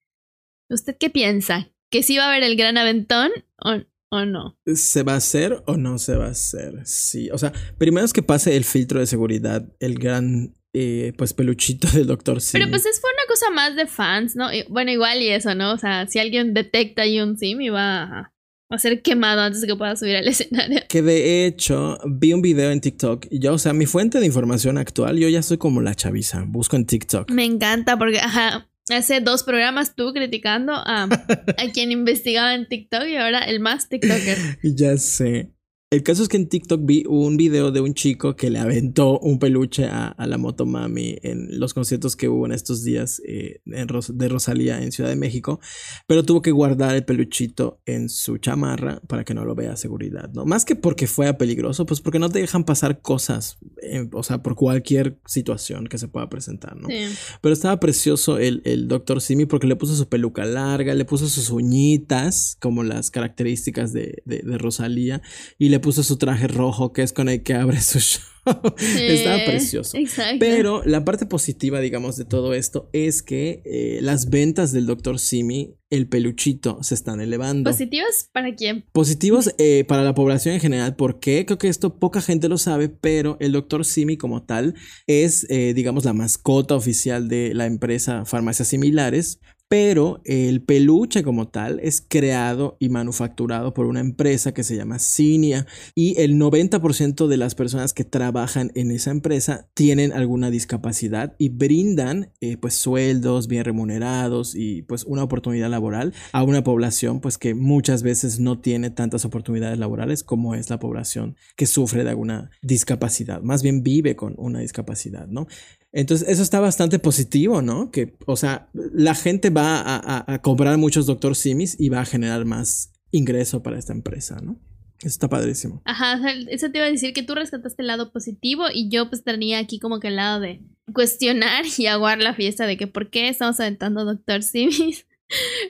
¿usted 0.70 0.96
qué 1.00 1.10
piensa? 1.10 1.70
¿Que 1.92 2.02
sí 2.04 2.18
va 2.18 2.26
a 2.26 2.30
haber 2.30 2.44
el 2.44 2.56
gran 2.56 2.78
aventón 2.78 3.32
o, 3.64 3.76
o 4.14 4.26
no? 4.26 4.58
¿Se 4.66 5.04
va 5.04 5.14
a 5.14 5.18
hacer 5.18 5.64
o 5.66 5.78
no 5.78 5.98
se 5.98 6.16
va 6.16 6.28
a 6.28 6.32
hacer? 6.32 6.82
Sí. 6.86 7.30
O 7.32 7.38
sea, 7.38 7.52
primero 7.78 8.06
es 8.06 8.14
que 8.14 8.22
pase 8.22 8.56
el 8.56 8.64
filtro 8.64 9.00
de 9.00 9.08
seguridad, 9.08 9.68
el 9.80 9.96
gran, 9.96 10.56
eh, 10.74 11.14
pues, 11.18 11.34
peluchito 11.34 11.88
del 11.90 12.08
doctor 12.08 12.40
Simi. 12.40 12.62
Pero 12.64 12.72
pues 12.72 12.86
es 12.86 13.02
fue 13.02 13.10
una 13.12 13.28
cosa 13.28 13.50
más 13.50 13.76
de 13.76 13.88
fans, 13.88 14.36
¿no? 14.36 14.54
Y, 14.54 14.66
bueno, 14.70 14.92
igual 14.92 15.22
y 15.22 15.30
eso, 15.30 15.56
¿no? 15.56 15.74
O 15.74 15.78
sea, 15.78 16.08
si 16.08 16.20
alguien 16.20 16.54
detecta 16.54 17.02
ahí 17.02 17.20
un 17.20 17.38
sim, 17.38 17.58
va 17.74 18.04
a, 18.04 18.34
a 18.70 18.78
ser 18.78 19.02
quemado 19.02 19.42
antes 19.42 19.62
de 19.62 19.68
que 19.68 19.76
pueda 19.76 19.96
subir 19.96 20.16
al 20.16 20.28
escenario. 20.30 20.82
Que 20.88 21.02
de 21.02 21.48
hecho 21.48 21.98
vi 22.06 22.34
un 22.34 22.42
video 22.42 22.72
en 22.72 22.82
TikTok 22.82 23.26
y 23.32 23.40
yo, 23.40 23.54
o 23.54 23.58
sea, 23.58 23.74
mi 23.74 23.88
fuente 23.88 24.20
de 24.20 24.26
información 24.26 24.78
actual, 24.78 25.18
yo 25.18 25.28
ya 25.28 25.42
soy 25.42 25.58
como 25.58 25.82
la 25.82 25.96
chaviza, 25.96 26.44
busco 26.48 26.76
en 26.76 26.86
TikTok. 26.86 27.32
Me 27.32 27.46
encanta 27.46 27.98
porque, 27.98 28.20
ajá, 28.20 28.70
hace 28.90 29.22
dos 29.22 29.44
programas 29.44 29.96
tú 29.96 30.14
criticando 30.14 30.74
a, 30.74 31.04
a 31.04 31.72
quien 31.74 31.92
investigaba 31.92 32.54
en 32.54 32.68
TikTok 32.68 33.06
y 33.08 33.16
ahora 33.16 33.40
el 33.40 33.60
más 33.60 33.90
TikToker. 33.90 34.38
Ya 34.64 34.98
sé. 34.98 35.52
El 35.94 36.02
caso 36.02 36.24
es 36.24 36.30
que 36.30 36.38
en 36.38 36.50
TikTok 36.50 36.82
vi 36.84 37.04
un 37.08 37.38
video 37.38 37.72
de 37.72 37.80
un 37.80 37.94
chico 37.94 38.36
que 38.36 38.50
le 38.50 38.58
aventó 38.58 39.20
un 39.20 39.38
peluche 39.38 39.86
a, 39.86 40.08
a 40.08 40.26
la 40.26 40.40
Motomami 40.40 41.18
en 41.22 41.60
los 41.60 41.76
conciertos 41.76 42.16
que 42.16 42.28
hubo 42.30 42.48
en 42.48 42.52
estos 42.52 42.84
días 42.84 43.22
eh, 43.28 43.62
en 43.68 43.88
Ros- 43.88 44.18
de 44.18 44.28
Rosalía 44.28 44.82
en 44.82 44.92
Ciudad 44.92 45.12
de 45.12 45.16
México, 45.16 45.60
pero 46.08 46.24
tuvo 46.24 46.42
que 46.42 46.50
guardar 46.50 46.96
el 46.96 47.06
peluchito 47.06 47.80
en 47.86 48.10
su 48.10 48.40
chamarra 48.40 49.02
para 49.08 49.24
que 49.24 49.36
no 49.36 49.46
lo 49.46 49.54
vea 49.54 49.76
seguridad, 49.78 50.32
¿no? 50.34 50.46
Más 50.46 50.66
que 50.66 50.76
porque 50.76 51.06
fuera 51.06 51.38
peligroso, 51.38 51.86
pues 51.86 52.02
porque 52.02 52.18
no 52.18 52.30
te 52.30 52.40
dejan 52.40 52.64
pasar 52.64 53.02
cosas, 53.02 53.58
eh, 53.84 54.08
o 54.14 54.24
sea, 54.24 54.42
por 54.42 54.56
cualquier 54.56 55.20
situación 55.28 55.86
que 55.86 56.00
se 56.00 56.08
pueda 56.08 56.28
presentar, 56.28 56.76
¿no? 56.76 56.88
Sí. 56.90 57.04
Pero 57.40 57.54
estaba 57.54 57.80
precioso 57.80 58.40
el, 58.40 58.64
el 58.66 58.88
Dr. 58.88 59.22
Simi 59.22 59.46
porque 59.46 59.68
le 59.68 59.76
puso 59.76 59.96
su 59.96 60.10
peluca 60.10 60.44
larga, 60.44 60.96
le 60.96 61.06
puso 61.06 61.28
sus 61.28 61.52
uñitas, 61.52 62.58
como 62.60 62.82
las 62.84 63.12
características 63.12 63.94
de, 63.94 64.24
de, 64.26 64.40
de 64.40 64.58
Rosalía, 64.58 65.22
y 65.60 65.70
le 65.70 65.83
puso 65.84 66.02
su 66.02 66.18
traje 66.18 66.48
rojo, 66.48 66.94
que 66.94 67.04
es 67.04 67.14
con 67.14 67.30
el 67.30 67.44
que 67.44 67.54
abre 67.54 67.80
su 67.82 68.00
show. 68.00 68.22
estaba 68.46 69.38
Eh, 69.38 69.46
precioso. 69.46 69.98
Exacto. 69.98 70.38
Pero 70.40 70.84
la 70.84 71.06
parte 71.06 71.26
positiva, 71.26 71.80
digamos, 71.80 72.18
de 72.18 72.26
todo 72.26 72.54
esto 72.54 72.90
es 72.92 73.22
que 73.22 73.62
eh, 73.66 74.00
las 74.02 74.30
ventas 74.30 74.72
del 74.72 74.86
Dr. 74.86 75.20
Simi, 75.20 75.76
el 75.90 76.08
peluchito, 76.08 76.82
se 76.82 76.96
están 76.96 77.22
elevando. 77.22 77.70
¿Positivos 77.70 78.30
para 78.34 78.56
quién? 78.56 78.86
Positivos 78.92 79.54
eh, 79.60 79.86
para 79.88 80.04
la 80.04 80.14
población 80.16 80.56
en 80.56 80.62
general, 80.62 80.96
porque 80.96 81.46
creo 81.46 81.58
que 81.58 81.68
esto 81.70 82.00
poca 82.00 82.22
gente 82.22 82.50
lo 82.50 82.58
sabe, 82.58 82.90
pero 82.90 83.38
el 83.40 83.52
doctor 83.52 83.86
Simi 83.86 84.18
como 84.18 84.44
tal 84.44 84.74
es, 85.08 85.46
eh, 85.50 85.74
digamos, 85.74 86.04
la 86.04 86.14
mascota 86.14 86.76
oficial 86.76 87.28
de 87.28 87.54
la 87.54 87.66
empresa 87.66 88.26
Farmacias 88.26 88.70
Similares, 88.70 89.40
pero 89.68 90.22
el 90.26 90.62
peluche 90.62 91.24
como 91.24 91.48
tal 91.48 91.80
es 91.82 92.06
creado 92.08 92.78
y 92.80 92.90
manufacturado 92.90 93.74
por 93.74 93.86
una 93.86 94.00
empresa 94.00 94.54
que 94.54 94.64
se 94.64 94.76
llama 94.76 95.00
Cinia 95.00 95.66
y 95.96 96.20
el 96.22 96.36
90% 96.36 97.28
de 97.28 97.38
las 97.38 97.56
personas 97.56 97.94
que 97.94 98.04
trabajan 98.04 98.72
en 98.76 98.92
esa 98.92 99.12
empresa 99.12 99.68
tienen 99.74 100.14
alguna 100.14 100.52
discapacidad 100.52 101.36
y 101.38 101.50
brindan 101.50 102.32
eh, 102.42 102.58
pues 102.58 102.76
sueldos 102.76 103.48
bien 103.48 103.66
remunerados 103.66 104.56
y 104.56 104.84
pues 104.84 105.06
una 105.06 105.24
oportunidad 105.24 105.70
laboral 105.70 106.14
a 106.32 106.44
una 106.44 106.64
población 106.64 107.20
pues 107.20 107.38
que 107.38 107.56
muchas 107.56 108.04
veces 108.04 108.40
no 108.40 108.60
tiene 108.60 108.90
tantas 108.90 109.26
oportunidades 109.26 109.80
laborales 109.80 110.24
como 110.24 110.56
es 110.56 110.70
la 110.70 110.80
población 110.80 111.36
que 111.56 111.66
sufre 111.66 112.04
de 112.04 112.10
alguna 112.12 112.52
discapacidad, 112.62 113.42
más 113.42 113.64
bien 113.64 113.84
vive 113.84 114.16
con 114.16 114.36
una 114.38 114.60
discapacidad, 114.60 115.28
¿no? 115.28 115.48
Entonces, 115.94 116.28
eso 116.28 116.42
está 116.42 116.60
bastante 116.60 116.98
positivo, 117.00 117.62
¿no? 117.62 117.92
Que, 117.92 118.16
o 118.26 118.36
sea, 118.36 118.68
la 118.74 119.14
gente 119.16 119.52
va 119.52 119.80
a, 119.80 120.34
a- 120.34 120.42
comprar 120.42 120.78
muchos 120.78 121.06
Doctor 121.06 121.36
Simis 121.36 121.80
y 121.80 121.90
va 121.90 122.02
a 122.02 122.06
generar 122.06 122.46
más 122.46 122.92
ingreso 123.12 123.62
para 123.62 123.78
esta 123.78 123.94
empresa, 123.94 124.42
¿no? 124.42 124.60
Eso 125.00 125.08
está 125.10 125.30
padrísimo. 125.30 125.82
Ajá, 125.86 126.20
eso 126.50 126.72
te 126.72 126.78
iba 126.80 126.88
a 126.88 126.92
decir 126.92 127.14
que 127.14 127.24
tú 127.24 127.36
rescataste 127.36 127.84
el 127.84 127.88
lado 127.88 128.12
positivo 128.12 128.66
y 128.74 128.90
yo 128.90 129.10
pues 129.10 129.24
tenía 129.24 129.60
aquí 129.60 129.78
como 129.80 130.00
que 130.00 130.08
el 130.08 130.16
lado 130.16 130.40
de 130.40 130.62
cuestionar 130.94 131.66
y 131.78 131.86
aguar 131.86 132.20
la 132.20 132.34
fiesta 132.34 132.66
de 132.66 132.76
que 132.78 132.88
por 132.88 133.10
qué 133.12 133.30
estamos 133.30 133.60
aventando 133.60 134.04
Doctor 134.06 134.44
Simis. 134.44 135.06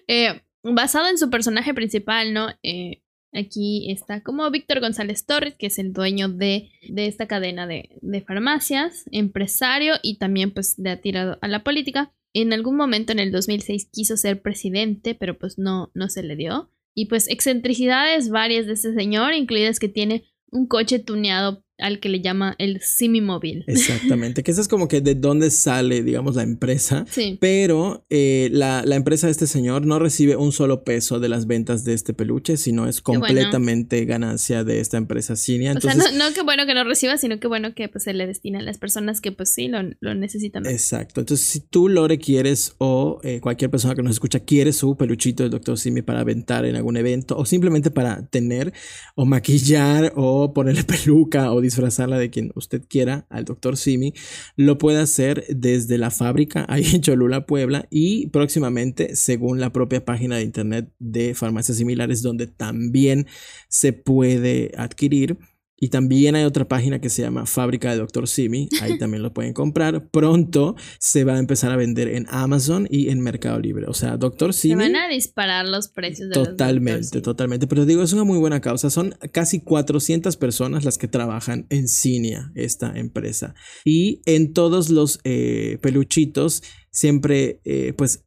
Eh, 0.08 0.42
basado 0.64 1.08
en 1.08 1.18
su 1.18 1.30
personaje 1.30 1.74
principal, 1.74 2.34
¿no? 2.34 2.48
Eh, 2.64 3.03
aquí 3.34 3.92
está 3.92 4.22
como 4.22 4.50
Víctor 4.50 4.80
González 4.80 5.26
Torres, 5.26 5.56
que 5.56 5.68
es 5.68 5.80
el 5.80 5.94
dueño 5.94 6.30
de, 6.30 6.70
de 6.88 7.08
esta 7.08 7.28
cadena 7.28 7.68
de, 7.68 7.90
de 8.02 8.22
farmacias, 8.22 9.06
empresario 9.12 9.96
y 10.02 10.18
también 10.18 10.52
pues 10.52 10.78
le 10.78 10.92
ha 10.92 11.02
tirado 11.02 11.38
a 11.42 11.48
la 11.48 11.64
política. 11.64 12.12
En 12.34 12.54
algún 12.54 12.76
momento 12.76 13.12
en 13.12 13.20
el 13.20 13.32
2006 13.32 13.90
quiso 13.92 14.18
ser 14.18 14.42
presidente, 14.42 15.16
pero 15.16 15.38
pues 15.38 15.58
no, 15.58 15.92
no 15.94 16.10
se 16.10 16.24
le 16.24 16.36
dio. 16.36 16.72
Y 16.96 17.06
pues 17.06 17.28
excentricidades 17.28 18.30
varias 18.30 18.66
de 18.68 18.74
este 18.74 18.94
señor, 18.94 19.34
incluidas 19.34 19.80
que 19.80 19.90
tiene 19.90 20.26
un 20.52 20.68
coche 20.68 21.00
tuneado 21.00 21.64
al 21.84 22.00
que 22.00 22.10
le 22.10 22.22
llama 22.22 22.56
el 22.60 22.82
Simimóvil. 22.82 23.66
Exactamente, 23.68 24.42
que 24.42 24.52
eso 24.52 24.62
es 24.62 24.70
como 24.70 24.88
que 24.88 25.02
de 25.02 25.16
dónde 25.16 25.52
sale, 25.52 26.02
digamos, 26.02 26.36
la 26.36 26.44
empresa. 26.44 27.06
Sí. 27.10 27.38
Pero 27.42 28.06
eh, 28.10 28.50
la, 28.52 28.84
la 28.86 28.96
empresa 28.96 29.28
de 29.28 29.32
este 29.32 29.48
señor 29.48 29.86
no 29.86 30.00
recibe 30.00 30.38
un 30.38 30.54
solo 30.54 30.84
peso 30.84 31.20
de 31.20 31.28
las 31.28 31.46
ventas 31.46 31.84
de 31.84 31.94
este 31.94 32.14
peluche, 32.14 32.56
sino 32.56 32.88
es 32.88 33.04
bueno. 33.04 33.22
completamente 33.22 34.06
ganancia 34.06 34.64
de 34.64 34.80
esta 34.80 34.98
empresa 34.98 35.36
Cinia. 35.36 35.74
O 35.74 35.82
sea, 35.82 35.92
Entonces, 35.92 36.18
no, 36.18 36.30
no 36.30 36.34
que 36.34 36.42
bueno 36.42 36.66
que 36.66 36.74
no 36.74 36.86
reciba, 36.86 37.18
sino 37.18 37.40
que 37.40 37.48
bueno 37.48 37.76
que 37.76 37.90
pues 37.90 38.06
se 38.06 38.14
le 38.14 38.28
destina 38.28 38.60
a 38.60 38.62
las 38.62 38.78
personas 38.78 39.20
que 39.20 39.34
pues 39.34 39.54
sí 39.54 39.68
lo, 39.68 39.80
lo 40.00 40.16
necesitan. 40.16 40.66
Exacto. 40.66 41.20
Entonces, 41.20 41.46
si 41.46 41.60
tú, 41.60 41.90
Lore, 41.90 42.18
quieres 42.18 42.76
o 42.78 43.20
eh, 43.24 43.42
cualquier 43.42 43.70
persona 43.70 43.94
que 43.94 44.04
nos 44.04 44.14
escucha 44.14 44.40
quiere 44.40 44.72
su 44.72 44.96
peluchito 44.96 45.44
del 45.44 45.52
Dr. 45.52 45.78
Simi 45.78 46.02
para 46.02 46.22
aventar 46.22 46.66
en 46.66 46.78
algún 46.78 46.96
evento 46.96 47.38
o 47.38 47.46
simplemente 47.46 47.92
para 47.92 48.26
tener 48.28 48.74
o 49.16 49.26
maquillar 49.26 50.14
o 50.16 50.54
ponerle 50.54 50.84
peluca 50.86 51.52
o 51.52 51.62
disfrazarla 51.74 52.18
de 52.18 52.30
quien 52.30 52.52
usted 52.56 52.84
quiera 52.88 53.26
al 53.30 53.46
Dr. 53.46 53.78
Simi, 53.78 54.14
lo 54.56 54.78
puede 54.78 55.00
hacer 55.00 55.46
desde 55.50 55.98
la 55.98 56.12
fábrica 56.12 56.66
ahí 56.70 56.86
en 56.94 57.02
Cholula, 57.02 57.46
Puebla 57.46 57.88
y 57.90 58.28
próximamente, 58.28 59.16
según 59.16 59.60
la 59.60 59.72
propia 59.72 60.06
página 60.06 60.38
de 60.38 60.44
internet 60.44 60.92
de 61.00 61.34
farmacias 61.34 61.78
similares, 61.78 62.22
donde 62.22 62.48
también 62.48 63.28
se 63.68 63.94
puede 63.94 64.72
adquirir. 64.78 65.38
Y 65.84 65.90
también 65.90 66.34
hay 66.36 66.46
otra 66.46 66.66
página 66.66 67.02
que 67.02 67.10
se 67.10 67.24
llama 67.24 67.46
Fábrica 67.46 67.92
de 67.92 67.98
Dr. 67.98 68.26
Simi. 68.30 68.70
Ahí 68.80 68.98
también 69.00 69.22
lo 69.22 69.34
pueden 69.34 69.52
comprar. 69.52 70.08
Pronto 70.12 70.78
se 70.98 71.26
va 71.26 71.36
a 71.36 71.40
empezar 71.40 71.74
a 71.74 71.76
vender 71.76 72.08
en 72.08 72.26
Amazon 72.30 72.88
y 72.90 73.10
en 73.10 73.20
Mercado 73.20 73.60
Libre. 73.60 73.88
O 73.90 73.94
sea, 73.94 74.16
Dr. 74.16 74.54
Se 74.54 74.62
Simi. 74.62 74.76
van 74.76 74.96
a 74.96 75.10
disparar 75.10 75.68
los 75.68 75.90
precios 75.90 76.30
de 76.30 76.38
los 76.38 76.48
Totalmente, 76.52 77.00
Dr. 77.02 77.10
Simi. 77.10 77.22
totalmente. 77.24 77.68
Pero 77.68 77.86
digo, 77.86 78.02
es 78.02 78.14
una 78.14 78.24
muy 78.24 78.38
buena 78.40 78.62
causa. 78.62 78.90
Son 78.90 79.14
casi 79.34 79.60
400 79.60 80.38
personas 80.38 80.86
las 80.86 80.98
que 80.98 81.10
trabajan 81.10 81.68
en 81.70 81.90
Cinia, 81.90 82.54
esta 82.56 82.98
empresa. 82.98 83.54
Y 83.84 84.22
en 84.26 84.54
todos 84.54 84.90
los 84.90 85.20
eh, 85.26 85.80
peluchitos 85.82 86.64
siempre, 86.92 87.60
eh, 87.66 87.92
pues, 87.98 88.24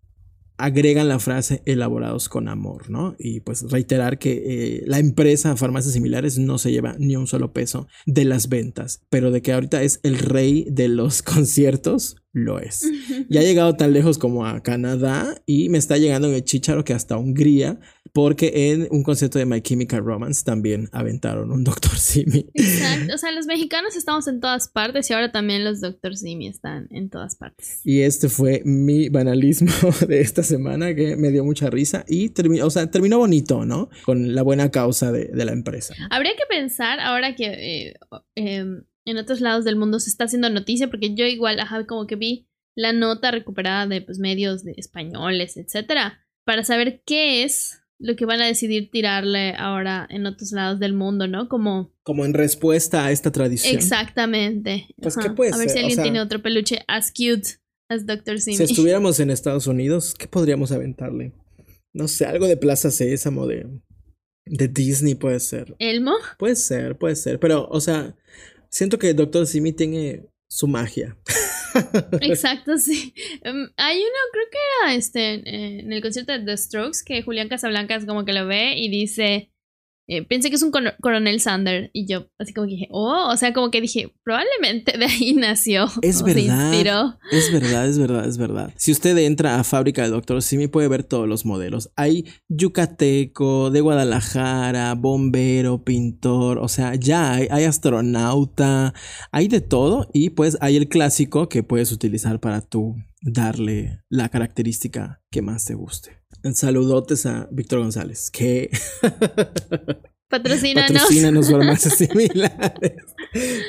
agregan 0.59 1.09
la 1.09 1.19
frase 1.19 1.63
elaborados 1.67 2.29
con 2.29 2.49
amor, 2.49 2.91
¿no? 2.91 3.15
Y 3.19 3.41
pues 3.41 3.71
reiterar 3.71 4.19
que 4.19 4.43
eh, 4.47 4.83
la 4.87 4.99
empresa 4.99 5.57
Farmacias 5.57 5.95
Similares 5.95 6.39
no 6.39 6.59
se 6.59 6.73
lleva 6.73 6.97
ni 6.99 7.17
un 7.17 7.27
solo 7.27 7.53
peso 7.53 7.89
de 8.07 8.25
las 8.25 8.49
ventas, 8.49 9.03
pero 9.11 9.31
de 9.31 9.43
que 9.43 9.53
ahorita 9.53 9.83
es 9.83 10.01
el 10.03 10.19
rey 10.19 10.67
de 10.71 10.89
los 10.89 11.23
conciertos, 11.23 12.17
lo 12.33 12.59
es. 12.59 12.87
Ya 13.31 13.41
ha 13.41 13.45
llegado 13.45 13.77
tan 13.77 13.93
lejos 13.93 14.19
como 14.19 14.47
a 14.47 14.63
Canadá 14.63 15.43
y 15.47 15.69
me 15.71 15.79
está 15.79 15.97
llegando 15.97 16.29
en 16.29 16.35
el 16.35 16.45
chicharo 16.45 16.85
que 16.85 16.93
hasta 16.93 17.17
Hungría, 17.17 17.81
porque 18.17 18.71
en 18.73 18.89
un 18.93 19.03
concierto 19.03 19.39
de 19.39 19.45
My 19.45 19.61
Chemical 19.61 20.03
Romance 20.03 20.43
también 20.43 20.89
aventaron 20.93 21.53
un 21.53 21.65
Dr. 21.65 21.99
Simi. 21.99 22.47
Exacto. 22.55 23.15
O 23.15 23.19
sea, 23.19 23.31
los 23.31 23.45
mexicanos 23.45 23.95
estamos 23.95 24.27
en 24.27 24.41
todas 24.41 24.69
partes 24.69 25.11
y 25.11 25.13
ahora 25.13 25.33
también 25.33 25.65
los 25.65 25.83
Dr. 25.83 26.17
Simi 26.17 26.49
están 26.49 26.89
en 26.93 27.11
todas 27.11 27.37
partes. 27.37 27.83
Y 27.85 28.01
este 28.01 28.31
fue 28.31 28.63
mi 28.65 29.11
banalismo 29.11 29.71
de 30.09 30.23
esta 30.23 30.43
semana 30.43 30.95
que 30.95 31.15
me 31.17 31.31
dio 31.31 31.45
mucha 31.45 31.69
risa 31.69 32.07
y 32.09 32.31
terminó, 32.31 32.65
o 32.65 32.71
sea, 32.71 32.91
terminó 32.91 33.19
bonito, 33.19 33.67
¿no? 33.67 33.91
Con 34.07 34.35
la 34.35 34.41
buena 34.41 34.71
causa 34.71 35.13
de, 35.13 35.27
de 35.27 35.45
la 35.45 35.53
empresa. 35.53 35.95
Habría 36.09 36.35
que 36.37 36.45
pensar 36.49 37.01
ahora 37.01 37.35
que 37.35 37.45
eh, 37.89 37.95
eh, 38.35 38.65
en 39.05 39.17
otros 39.19 39.43
lados 39.43 39.67
del 39.67 39.77
mundo 39.77 40.01
se 40.01 40.09
está 40.09 40.25
haciendo 40.25 40.49
noticia, 40.49 40.89
porque 40.89 41.15
yo 41.15 41.27
igual, 41.27 41.61
ajá, 41.61 41.85
como 41.85 42.07
que 42.07 42.17
vi 42.17 42.49
la 42.75 42.95
nota 42.95 43.31
recuperada 43.31 43.87
de 43.87 44.01
pues, 44.01 44.19
medios 44.19 44.65
de 44.65 44.73
españoles, 44.79 45.59
etcétera, 45.59 46.27
para 46.47 46.65
saber 46.65 47.03
qué 47.05 47.45
es 47.45 47.83
lo 47.99 48.15
que 48.17 48.27
van 48.27 48.41
a 48.43 48.47
decidir 48.47 48.91
tirarle 48.91 49.55
ahora 49.57 50.07
en 50.11 50.27
otros 50.27 50.53
lados 50.53 50.79
del 50.79 50.93
mundo, 50.93 51.27
¿no? 51.27 51.49
Como... 51.49 51.93
Como 52.03 52.25
en 52.25 52.35
respuesta 52.35 53.07
a 53.07 53.11
esta 53.13 53.33
tradición. 53.33 53.75
Exactamente. 53.75 54.87
Pues, 55.01 55.17
¿qué 55.17 55.31
puede 55.31 55.53
A 55.53 55.57
ver 55.57 55.69
si 55.69 55.75
ser? 55.75 55.79
O 55.79 55.87
alguien 55.87 55.97
sea- 55.97 56.03
tiene 56.05 56.21
otro 56.21 56.43
peluche 56.43 56.81
as 56.89 57.11
cute 57.11 57.59
as 57.89 58.07
Dr. 58.07 58.41
Simi. 58.41 58.57
Si 58.57 58.63
estuviéramos 58.65 59.19
en 59.21 59.31
Estados 59.31 59.67
Unidos, 59.67 60.15
¿qué 60.19 60.27
podríamos 60.29 60.73
aventarle? 60.73 61.33
No 61.95 62.09
sé, 62.09 62.27
algo 62.27 62.47
de 62.47 62.57
Plaza 62.59 62.91
Sésamo, 62.91 63.47
de, 63.47 63.67
de 64.45 64.69
Disney 64.69 65.15
puede 65.15 65.41
ser. 65.41 65.75
¿Elmo? 65.79 66.13
Puede 66.39 66.57
ser, 66.57 66.99
puede 66.99 67.17
ser. 67.17 67.41
Pero, 67.41 67.67
o 67.71 67.81
sea, 67.81 68.15
siento 68.69 68.99
que 68.99 69.15
Doctor 69.15 69.47
Simi 69.47 69.73
tiene 69.73 70.27
su 70.51 70.69
magia. 70.69 71.17
Exacto, 72.21 72.77
sí. 72.79 73.15
Em, 73.43 73.71
hay 73.77 73.99
uno, 73.99 74.19
creo 74.33 74.45
que 74.51 74.59
era 74.83 74.95
este, 74.95 75.81
en 75.81 75.93
el 75.93 76.03
concierto 76.03 76.33
de 76.33 76.41
The 76.41 76.57
Strokes, 76.57 77.03
que 77.05 77.23
Julián 77.23 77.49
Casablancas 77.49 78.05
como 78.05 78.25
que 78.25 78.33
lo 78.33 78.47
ve 78.47 78.75
y 78.77 78.89
dice, 78.89 79.51
eh, 80.09 80.25
pensé 80.25 80.51
que 80.51 80.57
es 80.57 80.63
un 80.63 80.73
coronel 81.01 81.41
Sander. 81.41 81.91
Y 81.93 82.07
yo 82.07 82.27
así 82.39 82.53
como 82.53 82.67
que 82.67 82.75
dije, 82.75 82.89
oh, 82.91 83.29
o 83.31 83.37
sea, 83.37 83.53
como 83.53 83.71
que 83.71 83.81
dije, 83.81 84.13
probablemente 84.23 84.97
de 84.97 85.05
ahí 85.05 85.33
nació. 85.37 85.87
Es 86.03 86.19
se 86.19 86.25
verdad. 86.25 86.71
inspiró. 86.71 87.19
Es 87.33 87.53
verdad, 87.53 87.89
es 87.89 87.99
verdad, 87.99 88.29
es 88.29 88.39
verdad. 88.39 88.73
Si 88.77 88.93
usted 88.93 89.17
entra 89.19 89.59
a 89.59 89.65
fábrica 89.65 90.03
de 90.03 90.11
Doctor 90.11 90.43
Simi 90.43 90.69
puede 90.69 90.89
ver 90.89 91.05
todos 91.05 91.29
los 91.29 91.45
modelos. 91.45 91.91
Hay 91.97 92.25
yucateco, 92.49 93.71
de 93.71 93.81
Guadalajara, 93.81 94.95
bombero, 94.95 95.83
pintor, 95.85 96.59
o 96.59 96.69
sea, 96.69 96.95
ya 96.95 97.35
hay, 97.35 97.49
hay 97.51 97.65
astronauta, 97.65 98.95
hay 99.33 99.49
de 99.49 99.61
todo 99.61 100.09
y 100.13 100.31
pues 100.31 100.57
hay 100.61 100.77
el 100.77 100.89
clásico 100.89 101.49
que 101.49 101.63
puedes 101.63 101.93
utilizar 101.93 102.41
para 102.41 102.61
tú 102.61 102.97
darle 103.23 104.01
la 104.09 104.29
característica 104.29 105.23
que 105.31 105.43
más 105.43 105.65
te 105.65 105.75
guste. 105.75 106.26
Saludotes 106.55 107.27
a 107.27 107.49
Víctor 107.51 107.81
González, 107.81 108.31
que 108.31 108.71
Patrocina, 110.29 110.87
patrocínanos 110.89 111.51
farmacias 111.51 111.95
similares. 111.99 112.95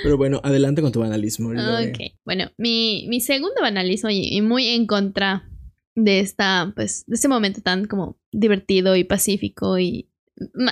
Pero 0.03 0.17
bueno, 0.17 0.39
adelante 0.43 0.81
con 0.81 0.91
tu 0.91 0.99
banalismo. 0.99 1.49
Ok, 1.49 2.13
bueno, 2.25 2.51
mi, 2.57 3.05
mi 3.09 3.21
segundo 3.21 3.61
banalismo 3.61 4.09
y, 4.09 4.41
muy 4.41 4.69
en 4.69 4.87
contra 4.87 5.49
de 5.95 6.19
esta, 6.19 6.71
pues, 6.75 7.03
de 7.07 7.15
este 7.15 7.27
momento 7.27 7.61
tan 7.61 7.85
como 7.85 8.19
divertido 8.31 8.95
y 8.95 9.03
pacífico 9.03 9.79
y 9.79 10.09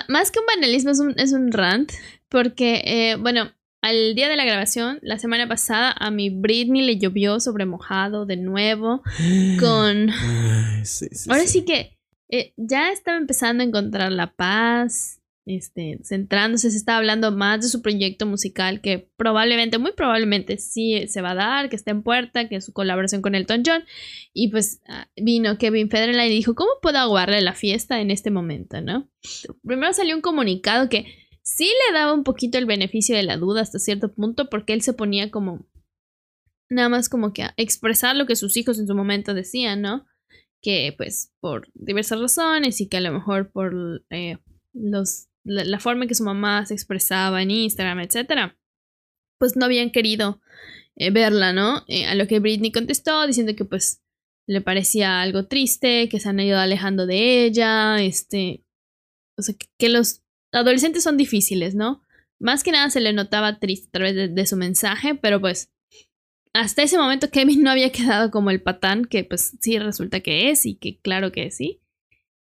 más 0.08 0.30
que 0.30 0.38
un 0.38 0.46
banalismo 0.46 0.92
es 0.92 1.00
un, 1.00 1.18
es 1.18 1.32
un 1.32 1.50
rant, 1.50 1.90
porque, 2.28 2.82
eh, 2.84 3.16
bueno, 3.16 3.50
al 3.82 4.14
día 4.14 4.28
de 4.28 4.36
la 4.36 4.44
grabación, 4.44 5.00
la 5.02 5.18
semana 5.18 5.48
pasada, 5.48 5.92
a 5.98 6.10
mi 6.10 6.30
Britney 6.30 6.82
le 6.82 6.98
llovió 6.98 7.40
sobre 7.40 7.66
mojado 7.66 8.26
de 8.26 8.36
nuevo, 8.36 9.02
con... 9.60 10.10
Ay, 10.10 10.84
sí, 10.84 11.08
sí, 11.10 11.28
Ahora 11.28 11.46
sí 11.46 11.64
que 11.64 11.95
eh, 12.28 12.52
ya 12.56 12.90
estaba 12.90 13.16
empezando 13.16 13.62
a 13.62 13.66
encontrar 13.66 14.12
la 14.12 14.34
paz, 14.34 15.20
este, 15.46 16.00
centrándose, 16.02 16.72
se 16.72 16.76
estaba 16.76 16.98
hablando 16.98 17.30
más 17.30 17.60
de 17.60 17.68
su 17.68 17.80
proyecto 17.80 18.26
musical 18.26 18.80
que 18.80 19.08
probablemente, 19.16 19.78
muy 19.78 19.92
probablemente 19.92 20.58
sí 20.58 21.06
se 21.06 21.22
va 21.22 21.30
a 21.30 21.36
dar, 21.36 21.68
que 21.68 21.76
está 21.76 21.92
en 21.92 22.02
puerta, 22.02 22.48
que 22.48 22.56
es 22.56 22.64
su 22.64 22.72
colaboración 22.72 23.22
con 23.22 23.36
Elton 23.36 23.62
John. 23.64 23.84
Y 24.32 24.48
pues 24.48 24.82
ah, 24.88 25.08
vino 25.16 25.56
Kevin 25.56 25.88
Federline 25.88 26.32
y 26.32 26.36
dijo, 26.36 26.56
¿cómo 26.56 26.72
puedo 26.82 26.98
aguarle 26.98 27.40
la 27.42 27.54
fiesta 27.54 28.00
en 28.00 28.10
este 28.10 28.30
momento, 28.30 28.80
no? 28.80 29.08
Primero 29.64 29.92
salió 29.92 30.16
un 30.16 30.22
comunicado 30.22 30.88
que 30.88 31.06
sí 31.42 31.70
le 31.88 31.96
daba 31.96 32.12
un 32.12 32.24
poquito 32.24 32.58
el 32.58 32.66
beneficio 32.66 33.14
de 33.16 33.22
la 33.22 33.36
duda 33.36 33.60
hasta 33.60 33.78
cierto 33.78 34.12
punto 34.12 34.50
porque 34.50 34.72
él 34.72 34.82
se 34.82 34.94
ponía 34.94 35.30
como 35.30 35.64
nada 36.68 36.88
más 36.88 37.08
como 37.08 37.32
que 37.32 37.44
a 37.44 37.54
expresar 37.56 38.16
lo 38.16 38.26
que 38.26 38.34
sus 38.34 38.56
hijos 38.56 38.80
en 38.80 38.88
su 38.88 38.96
momento 38.96 39.32
decían, 39.32 39.80
¿no? 39.80 40.06
Que 40.62 40.94
pues 40.96 41.32
por 41.40 41.68
diversas 41.74 42.20
razones 42.20 42.80
y 42.80 42.88
que 42.88 42.96
a 42.96 43.00
lo 43.00 43.12
mejor 43.12 43.50
por 43.50 44.04
eh, 44.10 44.38
los, 44.72 45.28
la, 45.44 45.78
forma 45.78 46.04
en 46.04 46.08
que 46.08 46.14
su 46.14 46.24
mamá 46.24 46.66
se 46.66 46.74
expresaba 46.74 47.42
en 47.42 47.50
Instagram, 47.50 48.00
etcétera, 48.00 48.58
pues 49.38 49.56
no 49.56 49.64
habían 49.64 49.90
querido 49.90 50.40
eh, 50.96 51.10
verla, 51.10 51.52
¿no? 51.52 51.84
Eh, 51.88 52.06
a 52.06 52.14
lo 52.14 52.26
que 52.26 52.40
Britney 52.40 52.72
contestó 52.72 53.26
diciendo 53.26 53.54
que 53.54 53.64
pues 53.64 54.02
le 54.46 54.60
parecía 54.60 55.20
algo 55.20 55.46
triste, 55.46 56.08
que 56.08 56.20
se 56.20 56.28
han 56.28 56.40
ido 56.40 56.58
alejando 56.58 57.06
de 57.06 57.44
ella, 57.44 58.02
este, 58.02 58.64
o 59.36 59.42
sea, 59.42 59.54
que, 59.78 59.88
los 59.88 60.22
adolescentes 60.52 61.02
son 61.02 61.16
difíciles, 61.16 61.74
¿no? 61.74 62.02
Más 62.38 62.62
que 62.62 62.72
nada 62.72 62.90
se 62.90 63.00
le 63.00 63.12
notaba 63.12 63.58
triste 63.58 63.88
a 63.88 63.92
través 63.92 64.34
de 64.34 64.46
su 64.46 64.56
mensaje, 64.56 65.14
pero 65.14 65.40
pues 65.40 65.72
hasta 66.60 66.82
ese 66.82 66.98
momento 66.98 67.30
Kevin 67.30 67.62
no 67.62 67.70
había 67.70 67.92
quedado 67.92 68.30
como 68.30 68.50
el 68.50 68.62
patán 68.62 69.04
que 69.04 69.24
pues 69.24 69.56
sí 69.60 69.78
resulta 69.78 70.20
que 70.20 70.50
es 70.50 70.66
y 70.66 70.76
que 70.76 70.98
claro 71.00 71.32
que 71.32 71.50
sí. 71.50 71.80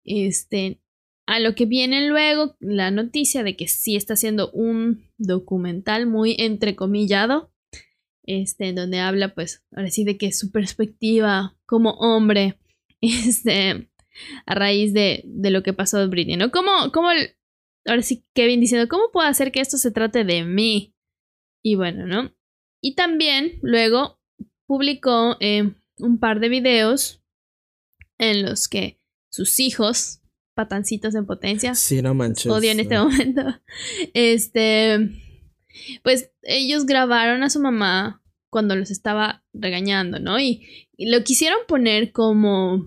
Este, 0.04 0.82
a 1.28 1.40
lo 1.40 1.56
que 1.56 1.66
viene 1.66 2.08
luego 2.08 2.56
la 2.60 2.92
noticia 2.92 3.44
de 3.44 3.56
que 3.56 3.68
sí 3.68 3.96
está 3.96 4.14
haciendo 4.14 4.52
un 4.52 5.04
documental 5.18 6.06
muy 6.08 6.36
entrecomillado, 6.38 7.52
este, 8.24 8.74
donde 8.74 9.00
habla 9.00 9.34
pues 9.34 9.64
ahora 9.76 9.90
sí 9.90 10.04
de 10.04 10.18
que 10.18 10.32
su 10.32 10.52
perspectiva 10.52 11.58
como 11.66 11.92
hombre, 11.92 12.60
este, 13.02 13.90
a 14.46 14.56
raíz 14.56 14.94
de, 14.94 15.24
de 15.26 15.50
lo 15.50 15.64
que 15.64 15.74
pasó 15.74 15.98
de 16.00 16.08
Britney, 16.08 16.38
¿no? 16.38 16.52
¿Cómo, 16.52 16.92
cómo 16.94 17.12
el- 17.12 17.36
ahora 17.86 18.02
sí 18.02 18.24
Kevin 18.34 18.62
diciendo, 18.62 18.88
¿cómo 18.88 19.12
puedo 19.12 19.28
hacer 19.28 19.52
que 19.52 19.60
esto 19.62 19.78
se 19.78 19.92
trate 19.92 20.24
de 20.24 20.44
mí? 20.44 20.94
Y 21.64 21.76
bueno, 21.76 22.06
¿no? 22.06 22.35
Y 22.86 22.94
también 22.94 23.58
luego 23.64 24.20
publicó 24.68 25.38
eh, 25.40 25.74
un 25.98 26.20
par 26.20 26.40
de 26.40 26.50
videos 26.50 27.20
en 28.20 28.44
los 28.44 28.68
que 28.68 29.02
sus 29.32 29.60
hijos, 29.60 30.22
patancitos 30.54 31.16
en 31.16 31.26
potencia, 31.26 31.74
Sí, 31.74 32.04
no 32.04 32.14
manches. 32.14 32.46
odio 32.46 32.70
en 32.70 32.80
este 32.80 33.00
momento, 33.00 33.42
este, 34.14 35.00
pues 36.04 36.30
ellos 36.44 36.86
grabaron 36.86 37.42
a 37.42 37.50
su 37.50 37.60
mamá 37.60 38.22
cuando 38.52 38.76
los 38.76 38.92
estaba 38.92 39.44
regañando, 39.52 40.20
¿no? 40.20 40.40
Y, 40.40 40.88
y 40.96 41.10
lo 41.10 41.24
quisieron 41.24 41.58
poner 41.68 42.12
como, 42.12 42.86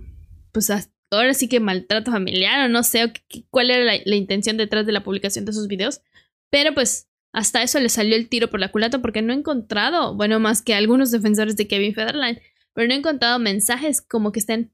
pues 0.53 0.71
ahora 1.11 1.35
sí 1.35 1.49
que 1.49 1.59
maltrato 1.59 2.13
familiar 2.13 2.65
o 2.65 2.69
no 2.69 2.85
sé 2.85 3.03
o 3.05 3.09
cuál 3.51 3.73
era 3.73 3.83
la, 3.83 4.01
la 4.05 4.15
intención 4.15 4.57
detrás 4.59 4.87
de 4.87 4.93
la 4.93 5.03
publicación 5.03 5.45
de 5.45 5.51
esos 5.51 5.67
videos, 5.67 6.03
pero 6.51 6.73
pues 6.73 7.08
hasta 7.33 7.63
eso 7.63 7.79
le 7.81 7.89
salió 7.89 8.17
el 8.17 8.29
tiro 8.29 8.49
por 8.49 8.61
la 8.61 8.73
culata 8.73 9.01
porque 9.01 9.23
no 9.23 9.33
he 9.33 9.37
encontrado, 9.37 10.15
bueno, 10.15 10.41
más 10.41 10.63
que 10.63 10.75
algunos 10.75 11.11
defensores 11.11 11.57
de 11.57 11.69
Kevin 11.69 11.95
Federline, 11.95 12.41
pero 12.75 12.89
no 12.89 12.95
he 12.95 12.99
encontrado 12.99 13.39
mensajes 13.39 14.01
como 14.01 14.33
que 14.33 14.41
estén 14.41 14.73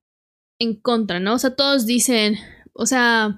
en 0.59 0.75
contra, 0.81 1.21
¿no? 1.21 1.35
O 1.35 1.38
sea, 1.38 1.57
todos 1.57 1.87
dicen, 1.87 2.37
o 2.73 2.87
sea, 2.87 3.37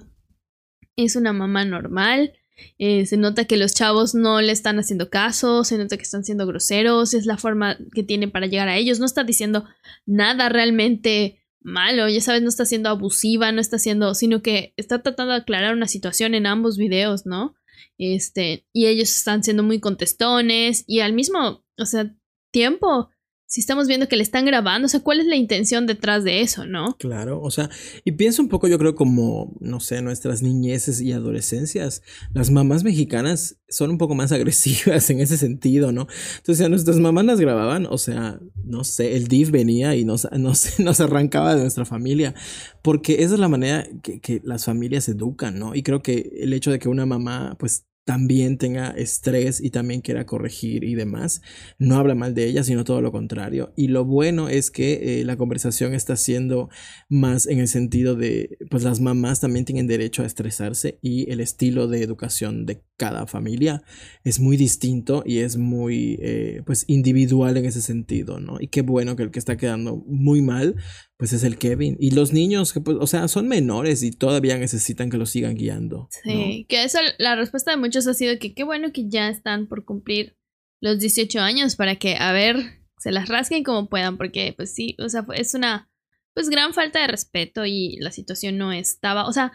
es 0.95 1.15
una 1.15 1.33
mamá 1.33 1.65
normal, 1.65 2.33
eh, 2.77 3.05
se 3.05 3.17
nota 3.17 3.45
que 3.45 3.57
los 3.57 3.73
chavos 3.73 4.15
no 4.15 4.41
le 4.41 4.51
están 4.51 4.79
haciendo 4.79 5.09
caso, 5.09 5.63
se 5.63 5.77
nota 5.77 5.97
que 5.97 6.03
están 6.03 6.23
siendo 6.23 6.45
groseros, 6.47 7.13
es 7.13 7.25
la 7.25 7.37
forma 7.37 7.77
que 7.93 8.03
tiene 8.03 8.27
para 8.27 8.47
llegar 8.47 8.67
a 8.67 8.77
ellos, 8.77 8.99
no 8.99 9.05
está 9.05 9.23
diciendo 9.23 9.65
nada 10.05 10.49
realmente 10.49 11.43
malo, 11.59 12.07
ya 12.07 12.21
sabes, 12.21 12.41
no 12.41 12.49
está 12.49 12.65
siendo 12.65 12.89
abusiva, 12.89 13.51
no 13.51 13.61
está 13.61 13.77
siendo, 13.77 14.15
sino 14.15 14.41
que 14.41 14.73
está 14.77 15.03
tratando 15.03 15.33
de 15.33 15.39
aclarar 15.39 15.73
una 15.73 15.87
situación 15.87 16.33
en 16.33 16.45
ambos 16.45 16.77
videos, 16.77 17.25
¿no? 17.25 17.55
Este, 17.97 18.65
y 18.73 18.87
ellos 18.87 19.09
están 19.09 19.43
siendo 19.43 19.63
muy 19.63 19.79
contestones 19.79 20.83
y 20.87 20.99
al 21.01 21.13
mismo, 21.13 21.63
o 21.77 21.85
sea, 21.85 22.15
tiempo, 22.51 23.09
si 23.47 23.61
estamos 23.61 23.87
viendo 23.87 24.09
que 24.09 24.17
le 24.17 24.23
están 24.23 24.45
grabando, 24.45 24.87
o 24.87 24.89
sea, 24.89 24.99
¿cuál 24.99 25.21
es 25.21 25.25
la 25.25 25.37
intención 25.37 25.87
detrás 25.87 26.25
de 26.25 26.41
eso, 26.41 26.65
no? 26.65 26.97
Claro, 26.99 27.41
o 27.41 27.49
sea, 27.49 27.69
y 28.03 28.11
pienso 28.11 28.41
un 28.41 28.49
poco, 28.49 28.67
yo 28.67 28.77
creo, 28.77 28.93
como, 28.93 29.55
no 29.61 29.79
sé, 29.79 30.01
nuestras 30.01 30.41
niñeces 30.41 30.99
y 30.99 31.13
adolescencias. 31.13 32.03
Las 32.33 32.51
mamás 32.51 32.83
mexicanas 32.83 33.57
son 33.69 33.91
un 33.91 33.97
poco 33.97 34.15
más 34.15 34.33
agresivas 34.33 35.09
en 35.11 35.21
ese 35.21 35.37
sentido, 35.37 35.93
¿no? 35.93 36.07
Entonces, 36.37 36.65
a 36.65 36.67
nuestras 36.67 36.97
mamás 36.97 37.23
las 37.23 37.39
grababan, 37.39 37.87
o 37.89 37.97
sea, 37.97 38.37
no 38.65 38.83
sé, 38.83 39.15
el 39.15 39.29
DIF 39.29 39.49
venía 39.49 39.95
y 39.95 40.03
nos, 40.03 40.29
nos, 40.37 40.77
nos 40.81 40.99
arrancaba 40.99 41.55
de 41.55 41.61
nuestra 41.61 41.85
familia, 41.85 42.35
porque 42.81 43.23
esa 43.23 43.35
es 43.35 43.39
la 43.39 43.47
manera 43.47 43.87
que, 44.03 44.19
que 44.19 44.41
las 44.43 44.65
familias 44.65 45.07
educan, 45.07 45.57
¿no? 45.57 45.73
Y 45.73 45.83
creo 45.83 46.01
que 46.01 46.33
el 46.41 46.51
hecho 46.51 46.69
de 46.69 46.79
que 46.79 46.89
una 46.89 47.05
mamá, 47.05 47.55
pues, 47.57 47.86
también 48.07 48.57
tenga 48.57 48.91
estrés 48.91 49.59
y 49.59 49.69
también 49.69 49.99
quiera 49.99 50.25
corregir 50.25 50.85
y 50.85 50.95
demás, 50.95 51.41
no 51.77 51.97
habla 51.97 52.15
mal 52.15 52.33
de 52.33 52.45
ella, 52.45 52.63
sino 52.63 52.85
todo 52.85 53.01
lo 53.01 53.11
contrario. 53.11 53.73
Y 53.75 53.89
lo 53.89 54.05
bueno 54.05 54.47
es 54.47 54.71
que 54.71 55.19
eh, 55.19 55.25
la 55.25 55.35
conversación 55.35 55.93
está 55.93 56.15
siendo 56.15 56.69
más 57.09 57.47
en 57.47 57.59
el 57.59 57.67
sentido 57.67 58.15
de, 58.15 58.59
pues 58.69 58.83
las 58.85 59.01
mamás 59.01 59.41
también 59.41 59.65
tienen 59.65 59.87
derecho 59.87 60.23
a 60.23 60.25
estresarse 60.25 60.99
y 61.01 61.29
el 61.29 61.41
estilo 61.41 61.89
de 61.89 62.01
educación 62.01 62.65
de 62.65 62.81
cada 62.95 63.27
familia 63.27 63.83
es 64.23 64.39
muy 64.39 64.55
distinto 64.55 65.23
y 65.25 65.39
es 65.39 65.57
muy, 65.57 66.17
eh, 66.21 66.61
pues, 66.65 66.85
individual 66.87 67.57
en 67.57 67.65
ese 67.65 67.81
sentido, 67.81 68.39
¿no? 68.39 68.55
Y 68.61 68.69
qué 68.69 68.83
bueno 68.83 69.17
que 69.17 69.23
el 69.23 69.31
que 69.31 69.39
está 69.39 69.57
quedando 69.57 69.97
muy 70.07 70.41
mal, 70.41 70.77
pues 71.17 71.33
es 71.33 71.43
el 71.43 71.57
Kevin. 71.57 71.97
Y 71.99 72.11
los 72.11 72.31
niños, 72.31 72.73
que 72.73 72.81
pues, 72.81 72.97
o 72.99 73.07
sea, 73.07 73.27
son 73.27 73.47
menores 73.47 74.03
y 74.03 74.11
todavía 74.11 74.57
necesitan 74.57 75.09
que 75.09 75.17
los 75.17 75.31
sigan 75.31 75.55
guiando. 75.55 76.07
Sí, 76.23 76.65
que 76.69 76.83
eso, 76.83 76.99
la 77.17 77.35
respuesta 77.35 77.71
de 77.71 77.77
muchos 77.77 78.07
ha 78.07 78.13
sido 78.13 78.37
que 78.39 78.53
qué 78.53 78.63
bueno 78.63 78.91
que 78.91 79.09
ya 79.09 79.29
están 79.29 79.67
por 79.67 79.83
cumplir 79.83 80.37
los 80.79 80.99
18 80.99 81.39
años 81.39 81.75
para 81.75 81.95
que, 81.95 82.15
a 82.15 82.31
ver, 82.31 82.57
se 82.99 83.11
las 83.11 83.29
rasquen 83.29 83.63
como 83.63 83.89
puedan, 83.89 84.17
porque 84.17 84.53
pues 84.55 84.73
sí, 84.73 84.95
o 84.99 85.09
sea, 85.09 85.25
es 85.33 85.53
una 85.53 85.89
pues 86.33 86.49
gran 86.49 86.73
falta 86.73 87.01
de 87.01 87.07
respeto 87.07 87.65
y 87.65 87.97
la 87.99 88.11
situación 88.11 88.59
no 88.59 88.71
estaba, 88.71 89.27
o 89.27 89.33
sea, 89.33 89.51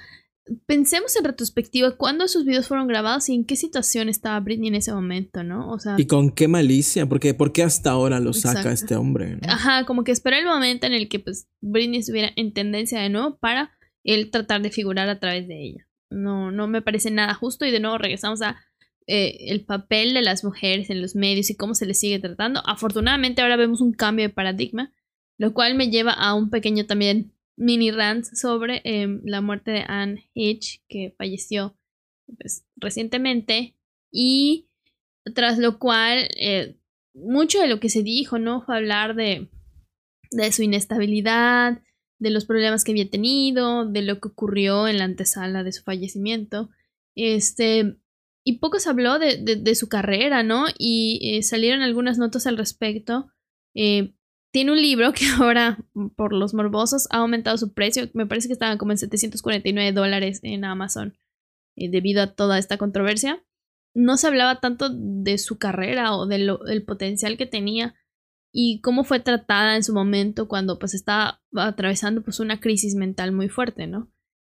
pensemos 0.66 1.16
en 1.16 1.24
retrospectiva 1.24 1.96
cuándo 1.96 2.26
sus 2.28 2.44
videos 2.44 2.66
fueron 2.66 2.87
grabados 2.87 3.28
y 3.28 3.35
en 3.35 3.44
qué 3.44 3.57
situación 3.57 4.09
estaba 4.09 4.40
Britney 4.40 4.68
en 4.68 4.74
ese 4.74 4.92
momento, 4.92 5.44
¿no? 5.44 5.70
O 5.70 5.78
sea, 5.78 5.96
y 5.98 6.07
con 6.07 6.31
qué 6.31 6.48
malicia, 6.48 7.07
porque 7.07 7.35
¿por 7.35 7.52
qué 7.52 7.62
hasta 7.62 7.90
ahora 7.90 8.20
lo 8.20 8.33
saca 8.33 8.72
este 8.72 8.96
hombre? 8.96 9.38
Ajá, 9.46 9.85
como 9.85 10.05
que 10.05 10.12
esperó 10.12 10.37
el 10.37 10.46
momento 10.46 10.87
en 10.87 10.92
el 10.92 11.09
que 11.09 11.20
pues 11.20 11.48
Britney 11.61 12.00
estuviera 12.00 12.31
en 12.37 12.52
tendencia 12.52 13.00
de 13.00 13.09
nuevo 13.09 13.38
para 13.38 13.72
él 14.05 14.31
tratar 14.31 14.62
de 14.62 14.70
figurar 14.70 15.09
a 15.09 15.20
través 15.20 15.46
de 15.46 15.62
ella. 15.62 15.88
No, 16.11 16.50
no 16.50 16.66
me 16.66 16.83
parece 16.83 17.11
nada 17.11 17.35
justo 17.35 17.64
y 17.64 17.70
de 17.70 17.81
nuevo 17.81 17.98
regresamos 17.98 18.42
a 18.42 18.57
eh, 19.07 19.46
el 19.48 19.64
papel 19.64 20.14
de 20.14 20.22
las 20.22 20.44
mujeres 20.44 20.90
en 20.90 21.00
los 21.00 21.14
medios 21.14 21.50
y 21.50 21.57
cómo 21.57 21.74
se 21.74 21.87
les 21.87 22.00
sigue 22.00 22.18
tratando. 22.18 22.62
Afortunadamente 22.66 23.42
ahora 23.42 23.57
vemos 23.57 23.81
un 23.81 23.92
cambio 23.92 24.26
de 24.26 24.35
paradigma 24.35 24.92
lo 25.42 25.55
cual 25.55 25.74
me 25.74 25.90
lleva 25.90 26.12
a 26.12 26.35
un 26.35 26.50
pequeño 26.50 26.87
también 26.87 27.33
mini 27.57 27.91
rant 27.91 28.25
sobre 28.25 28.81
em, 28.85 29.21
la 29.25 29.41
muerte 29.41 29.71
de 29.71 29.85
Anne 29.87 30.31
Hitch, 30.35 30.83
que 30.88 31.15
falleció 31.17 31.77
pues, 32.38 32.65
recientemente. 32.77 33.77
Y 34.11 34.69
tras 35.35 35.59
lo 35.59 35.79
cual, 35.79 36.29
eh, 36.38 36.77
mucho 37.15 37.61
de 37.61 37.69
lo 37.69 37.81
que 37.81 37.88
se 37.88 38.03
dijo, 38.03 38.38
¿no? 38.38 38.62
Fue 38.62 38.77
hablar 38.77 39.15
de, 39.15 39.51
de 40.31 40.53
su 40.53 40.62
inestabilidad, 40.62 41.83
de 42.19 42.31
los 42.31 42.45
problemas 42.45 42.85
que 42.85 42.93
había 42.93 43.11
tenido, 43.11 43.85
de 43.85 44.03
lo 44.03 44.21
que 44.21 44.29
ocurrió 44.29 44.88
en 44.88 44.99
la 44.99 45.05
antesala 45.05 45.62
de 45.62 45.73
su 45.73 45.83
fallecimiento. 45.83 46.71
Este, 47.17 47.97
y 48.45 48.59
poco 48.59 48.79
se 48.79 48.88
habló 48.88 49.19
de, 49.19 49.38
de, 49.38 49.75
su 49.75 49.88
carrera, 49.88 50.43
¿no? 50.43 50.67
Y 50.79 51.21
eh, 51.23 51.43
salieron 51.43 51.83
algunas 51.83 52.19
notas 52.19 52.47
al 52.47 52.57
respecto. 52.57 53.31
Eh, 53.75 54.15
tiene 54.53 54.73
un 54.73 54.81
libro 54.81 55.12
que 55.12 55.27
ahora, 55.38 55.79
por 56.17 56.33
los 56.33 56.55
morbosos, 56.55 57.09
ha 57.11 57.19
aumentado 57.19 57.59
su 57.59 57.73
precio. 57.73 58.09
Me 58.15 58.27
parece 58.27 58.49
que 58.49 58.53
estaba 58.53 58.79
como 58.79 58.93
en 58.93 58.99
749 58.99 59.93
dólares 59.93 60.41
en 60.43 60.65
Amazon 60.65 61.19
eh, 61.77 61.91
debido 61.91 62.23
a 62.23 62.35
toda 62.35 62.59
esta 62.59 62.79
controversia. 62.79 63.45
No 63.95 64.17
se 64.17 64.29
hablaba 64.29 64.61
tanto 64.61 64.88
de 64.91 65.37
su 65.38 65.59
carrera 65.59 66.15
o 66.15 66.27
del 66.27 66.85
potencial 66.87 67.37
que 67.37 67.47
tenía 67.47 67.95
y 68.53 68.81
cómo 68.81 69.05
fue 69.05 69.21
tratada 69.21 69.77
en 69.77 69.83
su 69.83 69.95
momento 69.95 70.47
cuando 70.47 70.79
pues 70.79 70.95
estaba 70.95 71.43
atravesando 71.55 72.23
pues 72.23 72.38
una 72.38 72.61
crisis 72.61 72.95
mental 72.95 73.33
muy 73.33 73.49
fuerte, 73.49 73.87
¿no? 73.87 74.11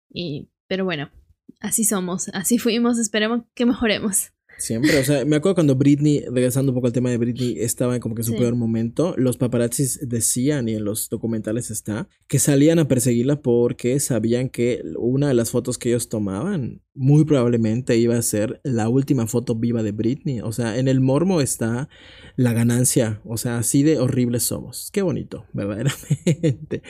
Y, 0.09 0.51
pero 0.67 0.85
bueno, 0.85 1.11
así 1.59 1.83
somos, 1.83 2.29
así 2.29 2.57
fuimos, 2.57 2.99
esperemos 2.99 3.43
que 3.55 3.65
mejoremos. 3.65 4.32
Siempre, 4.57 4.97
o 4.99 5.03
sea, 5.03 5.25
me 5.25 5.35
acuerdo 5.35 5.55
cuando 5.55 5.75
Britney, 5.75 6.23
regresando 6.31 6.71
un 6.71 6.75
poco 6.75 6.87
al 6.87 6.93
tema 6.93 7.09
de 7.09 7.17
Britney, 7.17 7.57
estaba 7.59 7.95
en 7.95 8.01
como 8.01 8.15
que 8.15 8.23
su 8.23 8.35
peor 8.35 8.55
momento, 8.55 9.13
los 9.17 9.37
paparazzis 9.37 10.07
decían, 10.07 10.69
y 10.69 10.75
en 10.75 10.85
los 10.85 11.09
documentales 11.09 11.71
está, 11.71 12.07
que 12.27 12.39
salían 12.39 12.79
a 12.79 12.87
perseguirla 12.87 13.41
porque 13.41 13.99
sabían 13.99 14.49
que 14.49 14.83
una 14.97 15.27
de 15.27 15.33
las 15.33 15.51
fotos 15.51 15.77
que 15.77 15.89
ellos 15.89 16.09
tomaban 16.09 16.81
muy 16.93 17.25
probablemente 17.25 17.97
iba 17.97 18.15
a 18.15 18.21
ser 18.21 18.61
la 18.63 18.89
última 18.89 19.27
foto 19.27 19.55
viva 19.55 19.83
de 19.83 19.91
Britney. 19.91 20.41
O 20.41 20.51
sea, 20.51 20.77
en 20.77 20.87
el 20.87 21.01
mormo 21.01 21.41
está 21.41 21.89
la 22.35 22.53
ganancia, 22.53 23.21
o 23.25 23.37
sea, 23.37 23.57
así 23.57 23.83
de 23.83 23.99
horribles 23.99 24.43
somos. 24.43 24.89
Qué 24.91 25.01
bonito, 25.01 25.45
verdaderamente. 25.53 26.83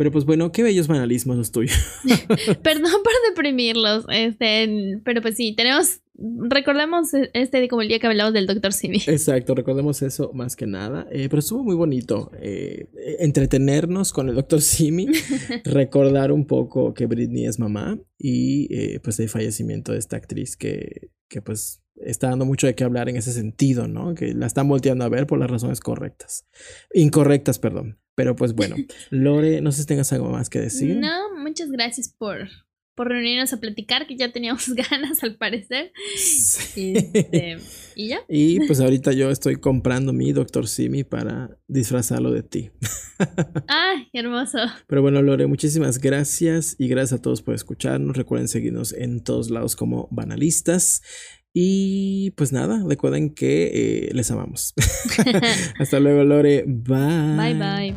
Pero 0.00 0.12
pues 0.12 0.24
bueno, 0.24 0.50
qué 0.50 0.62
bellos 0.62 0.88
banalismos 0.88 1.36
los 1.36 1.52
tuyos. 1.52 1.76
Perdón 2.62 3.02
por 3.04 3.12
deprimirlos, 3.28 4.06
este, 4.08 4.98
pero 5.04 5.20
pues 5.20 5.36
sí, 5.36 5.54
tenemos, 5.54 6.00
recordemos 6.14 7.08
este 7.34 7.68
como 7.68 7.82
el 7.82 7.88
día 7.88 7.98
que 7.98 8.06
hablamos 8.06 8.32
del 8.32 8.46
Dr. 8.46 8.72
Simi. 8.72 8.96
Exacto, 9.06 9.54
recordemos 9.54 10.00
eso 10.00 10.30
más 10.32 10.56
que 10.56 10.66
nada. 10.66 11.06
Eh, 11.12 11.28
pero 11.28 11.40
estuvo 11.40 11.62
muy 11.62 11.74
bonito 11.74 12.30
eh, 12.40 12.88
entretenernos 13.18 14.14
con 14.14 14.30
el 14.30 14.36
Dr. 14.36 14.62
Simi, 14.62 15.06
recordar 15.66 16.32
un 16.32 16.46
poco 16.46 16.94
que 16.94 17.04
Britney 17.04 17.44
es 17.44 17.58
mamá 17.58 18.00
y 18.16 18.74
eh, 18.74 19.00
pues 19.00 19.20
el 19.20 19.28
fallecimiento 19.28 19.92
de 19.92 19.98
esta 19.98 20.16
actriz 20.16 20.56
que, 20.56 21.10
que 21.28 21.42
pues 21.42 21.82
está 21.96 22.30
dando 22.30 22.46
mucho 22.46 22.66
de 22.66 22.74
qué 22.74 22.84
hablar 22.84 23.10
en 23.10 23.16
ese 23.16 23.34
sentido, 23.34 23.86
¿no? 23.86 24.14
Que 24.14 24.32
la 24.32 24.46
están 24.46 24.66
volteando 24.66 25.04
a 25.04 25.10
ver 25.10 25.26
por 25.26 25.38
las 25.38 25.50
razones 25.50 25.80
correctas. 25.80 26.46
Incorrectas, 26.94 27.58
perdón. 27.58 27.98
Pero 28.20 28.36
pues 28.36 28.54
bueno, 28.54 28.76
Lore, 29.10 29.62
no 29.62 29.72
sé 29.72 29.80
si 29.80 29.86
tengas 29.86 30.12
algo 30.12 30.28
más 30.28 30.50
que 30.50 30.58
decir. 30.58 30.94
No, 30.94 31.34
muchas 31.38 31.70
gracias 31.70 32.14
por, 32.18 32.50
por 32.94 33.08
reunirnos 33.08 33.54
a 33.54 33.60
platicar, 33.60 34.06
que 34.06 34.14
ya 34.14 34.30
teníamos 34.30 34.68
ganas 34.90 35.24
al 35.24 35.36
parecer. 35.36 35.90
Este, 36.14 37.56
y 37.96 38.08
ya. 38.08 38.20
Y 38.28 38.66
pues 38.66 38.78
ahorita 38.80 39.12
yo 39.12 39.30
estoy 39.30 39.56
comprando 39.56 40.12
mi 40.12 40.32
Doctor 40.32 40.68
Simi 40.68 41.02
para 41.02 41.58
disfrazarlo 41.66 42.30
de 42.30 42.42
ti. 42.42 42.70
¡Ay, 43.66 44.10
hermoso! 44.12 44.58
Pero 44.86 45.00
bueno, 45.00 45.22
Lore, 45.22 45.46
muchísimas 45.46 45.98
gracias 45.98 46.76
y 46.78 46.88
gracias 46.88 47.20
a 47.20 47.22
todos 47.22 47.40
por 47.40 47.54
escucharnos. 47.54 48.18
Recuerden 48.18 48.48
seguirnos 48.48 48.92
en 48.92 49.24
todos 49.24 49.48
lados 49.48 49.76
como 49.76 50.08
banalistas. 50.10 51.00
Y 51.52 52.30
pues 52.32 52.52
nada, 52.52 52.82
recuerden 52.86 53.34
que 53.34 54.06
eh, 54.06 54.10
les 54.12 54.30
amamos. 54.30 54.74
Hasta 55.78 55.98
luego, 55.98 56.22
Lore. 56.24 56.64
Bye. 56.66 57.36
Bye, 57.36 57.54
bye. 57.54 57.94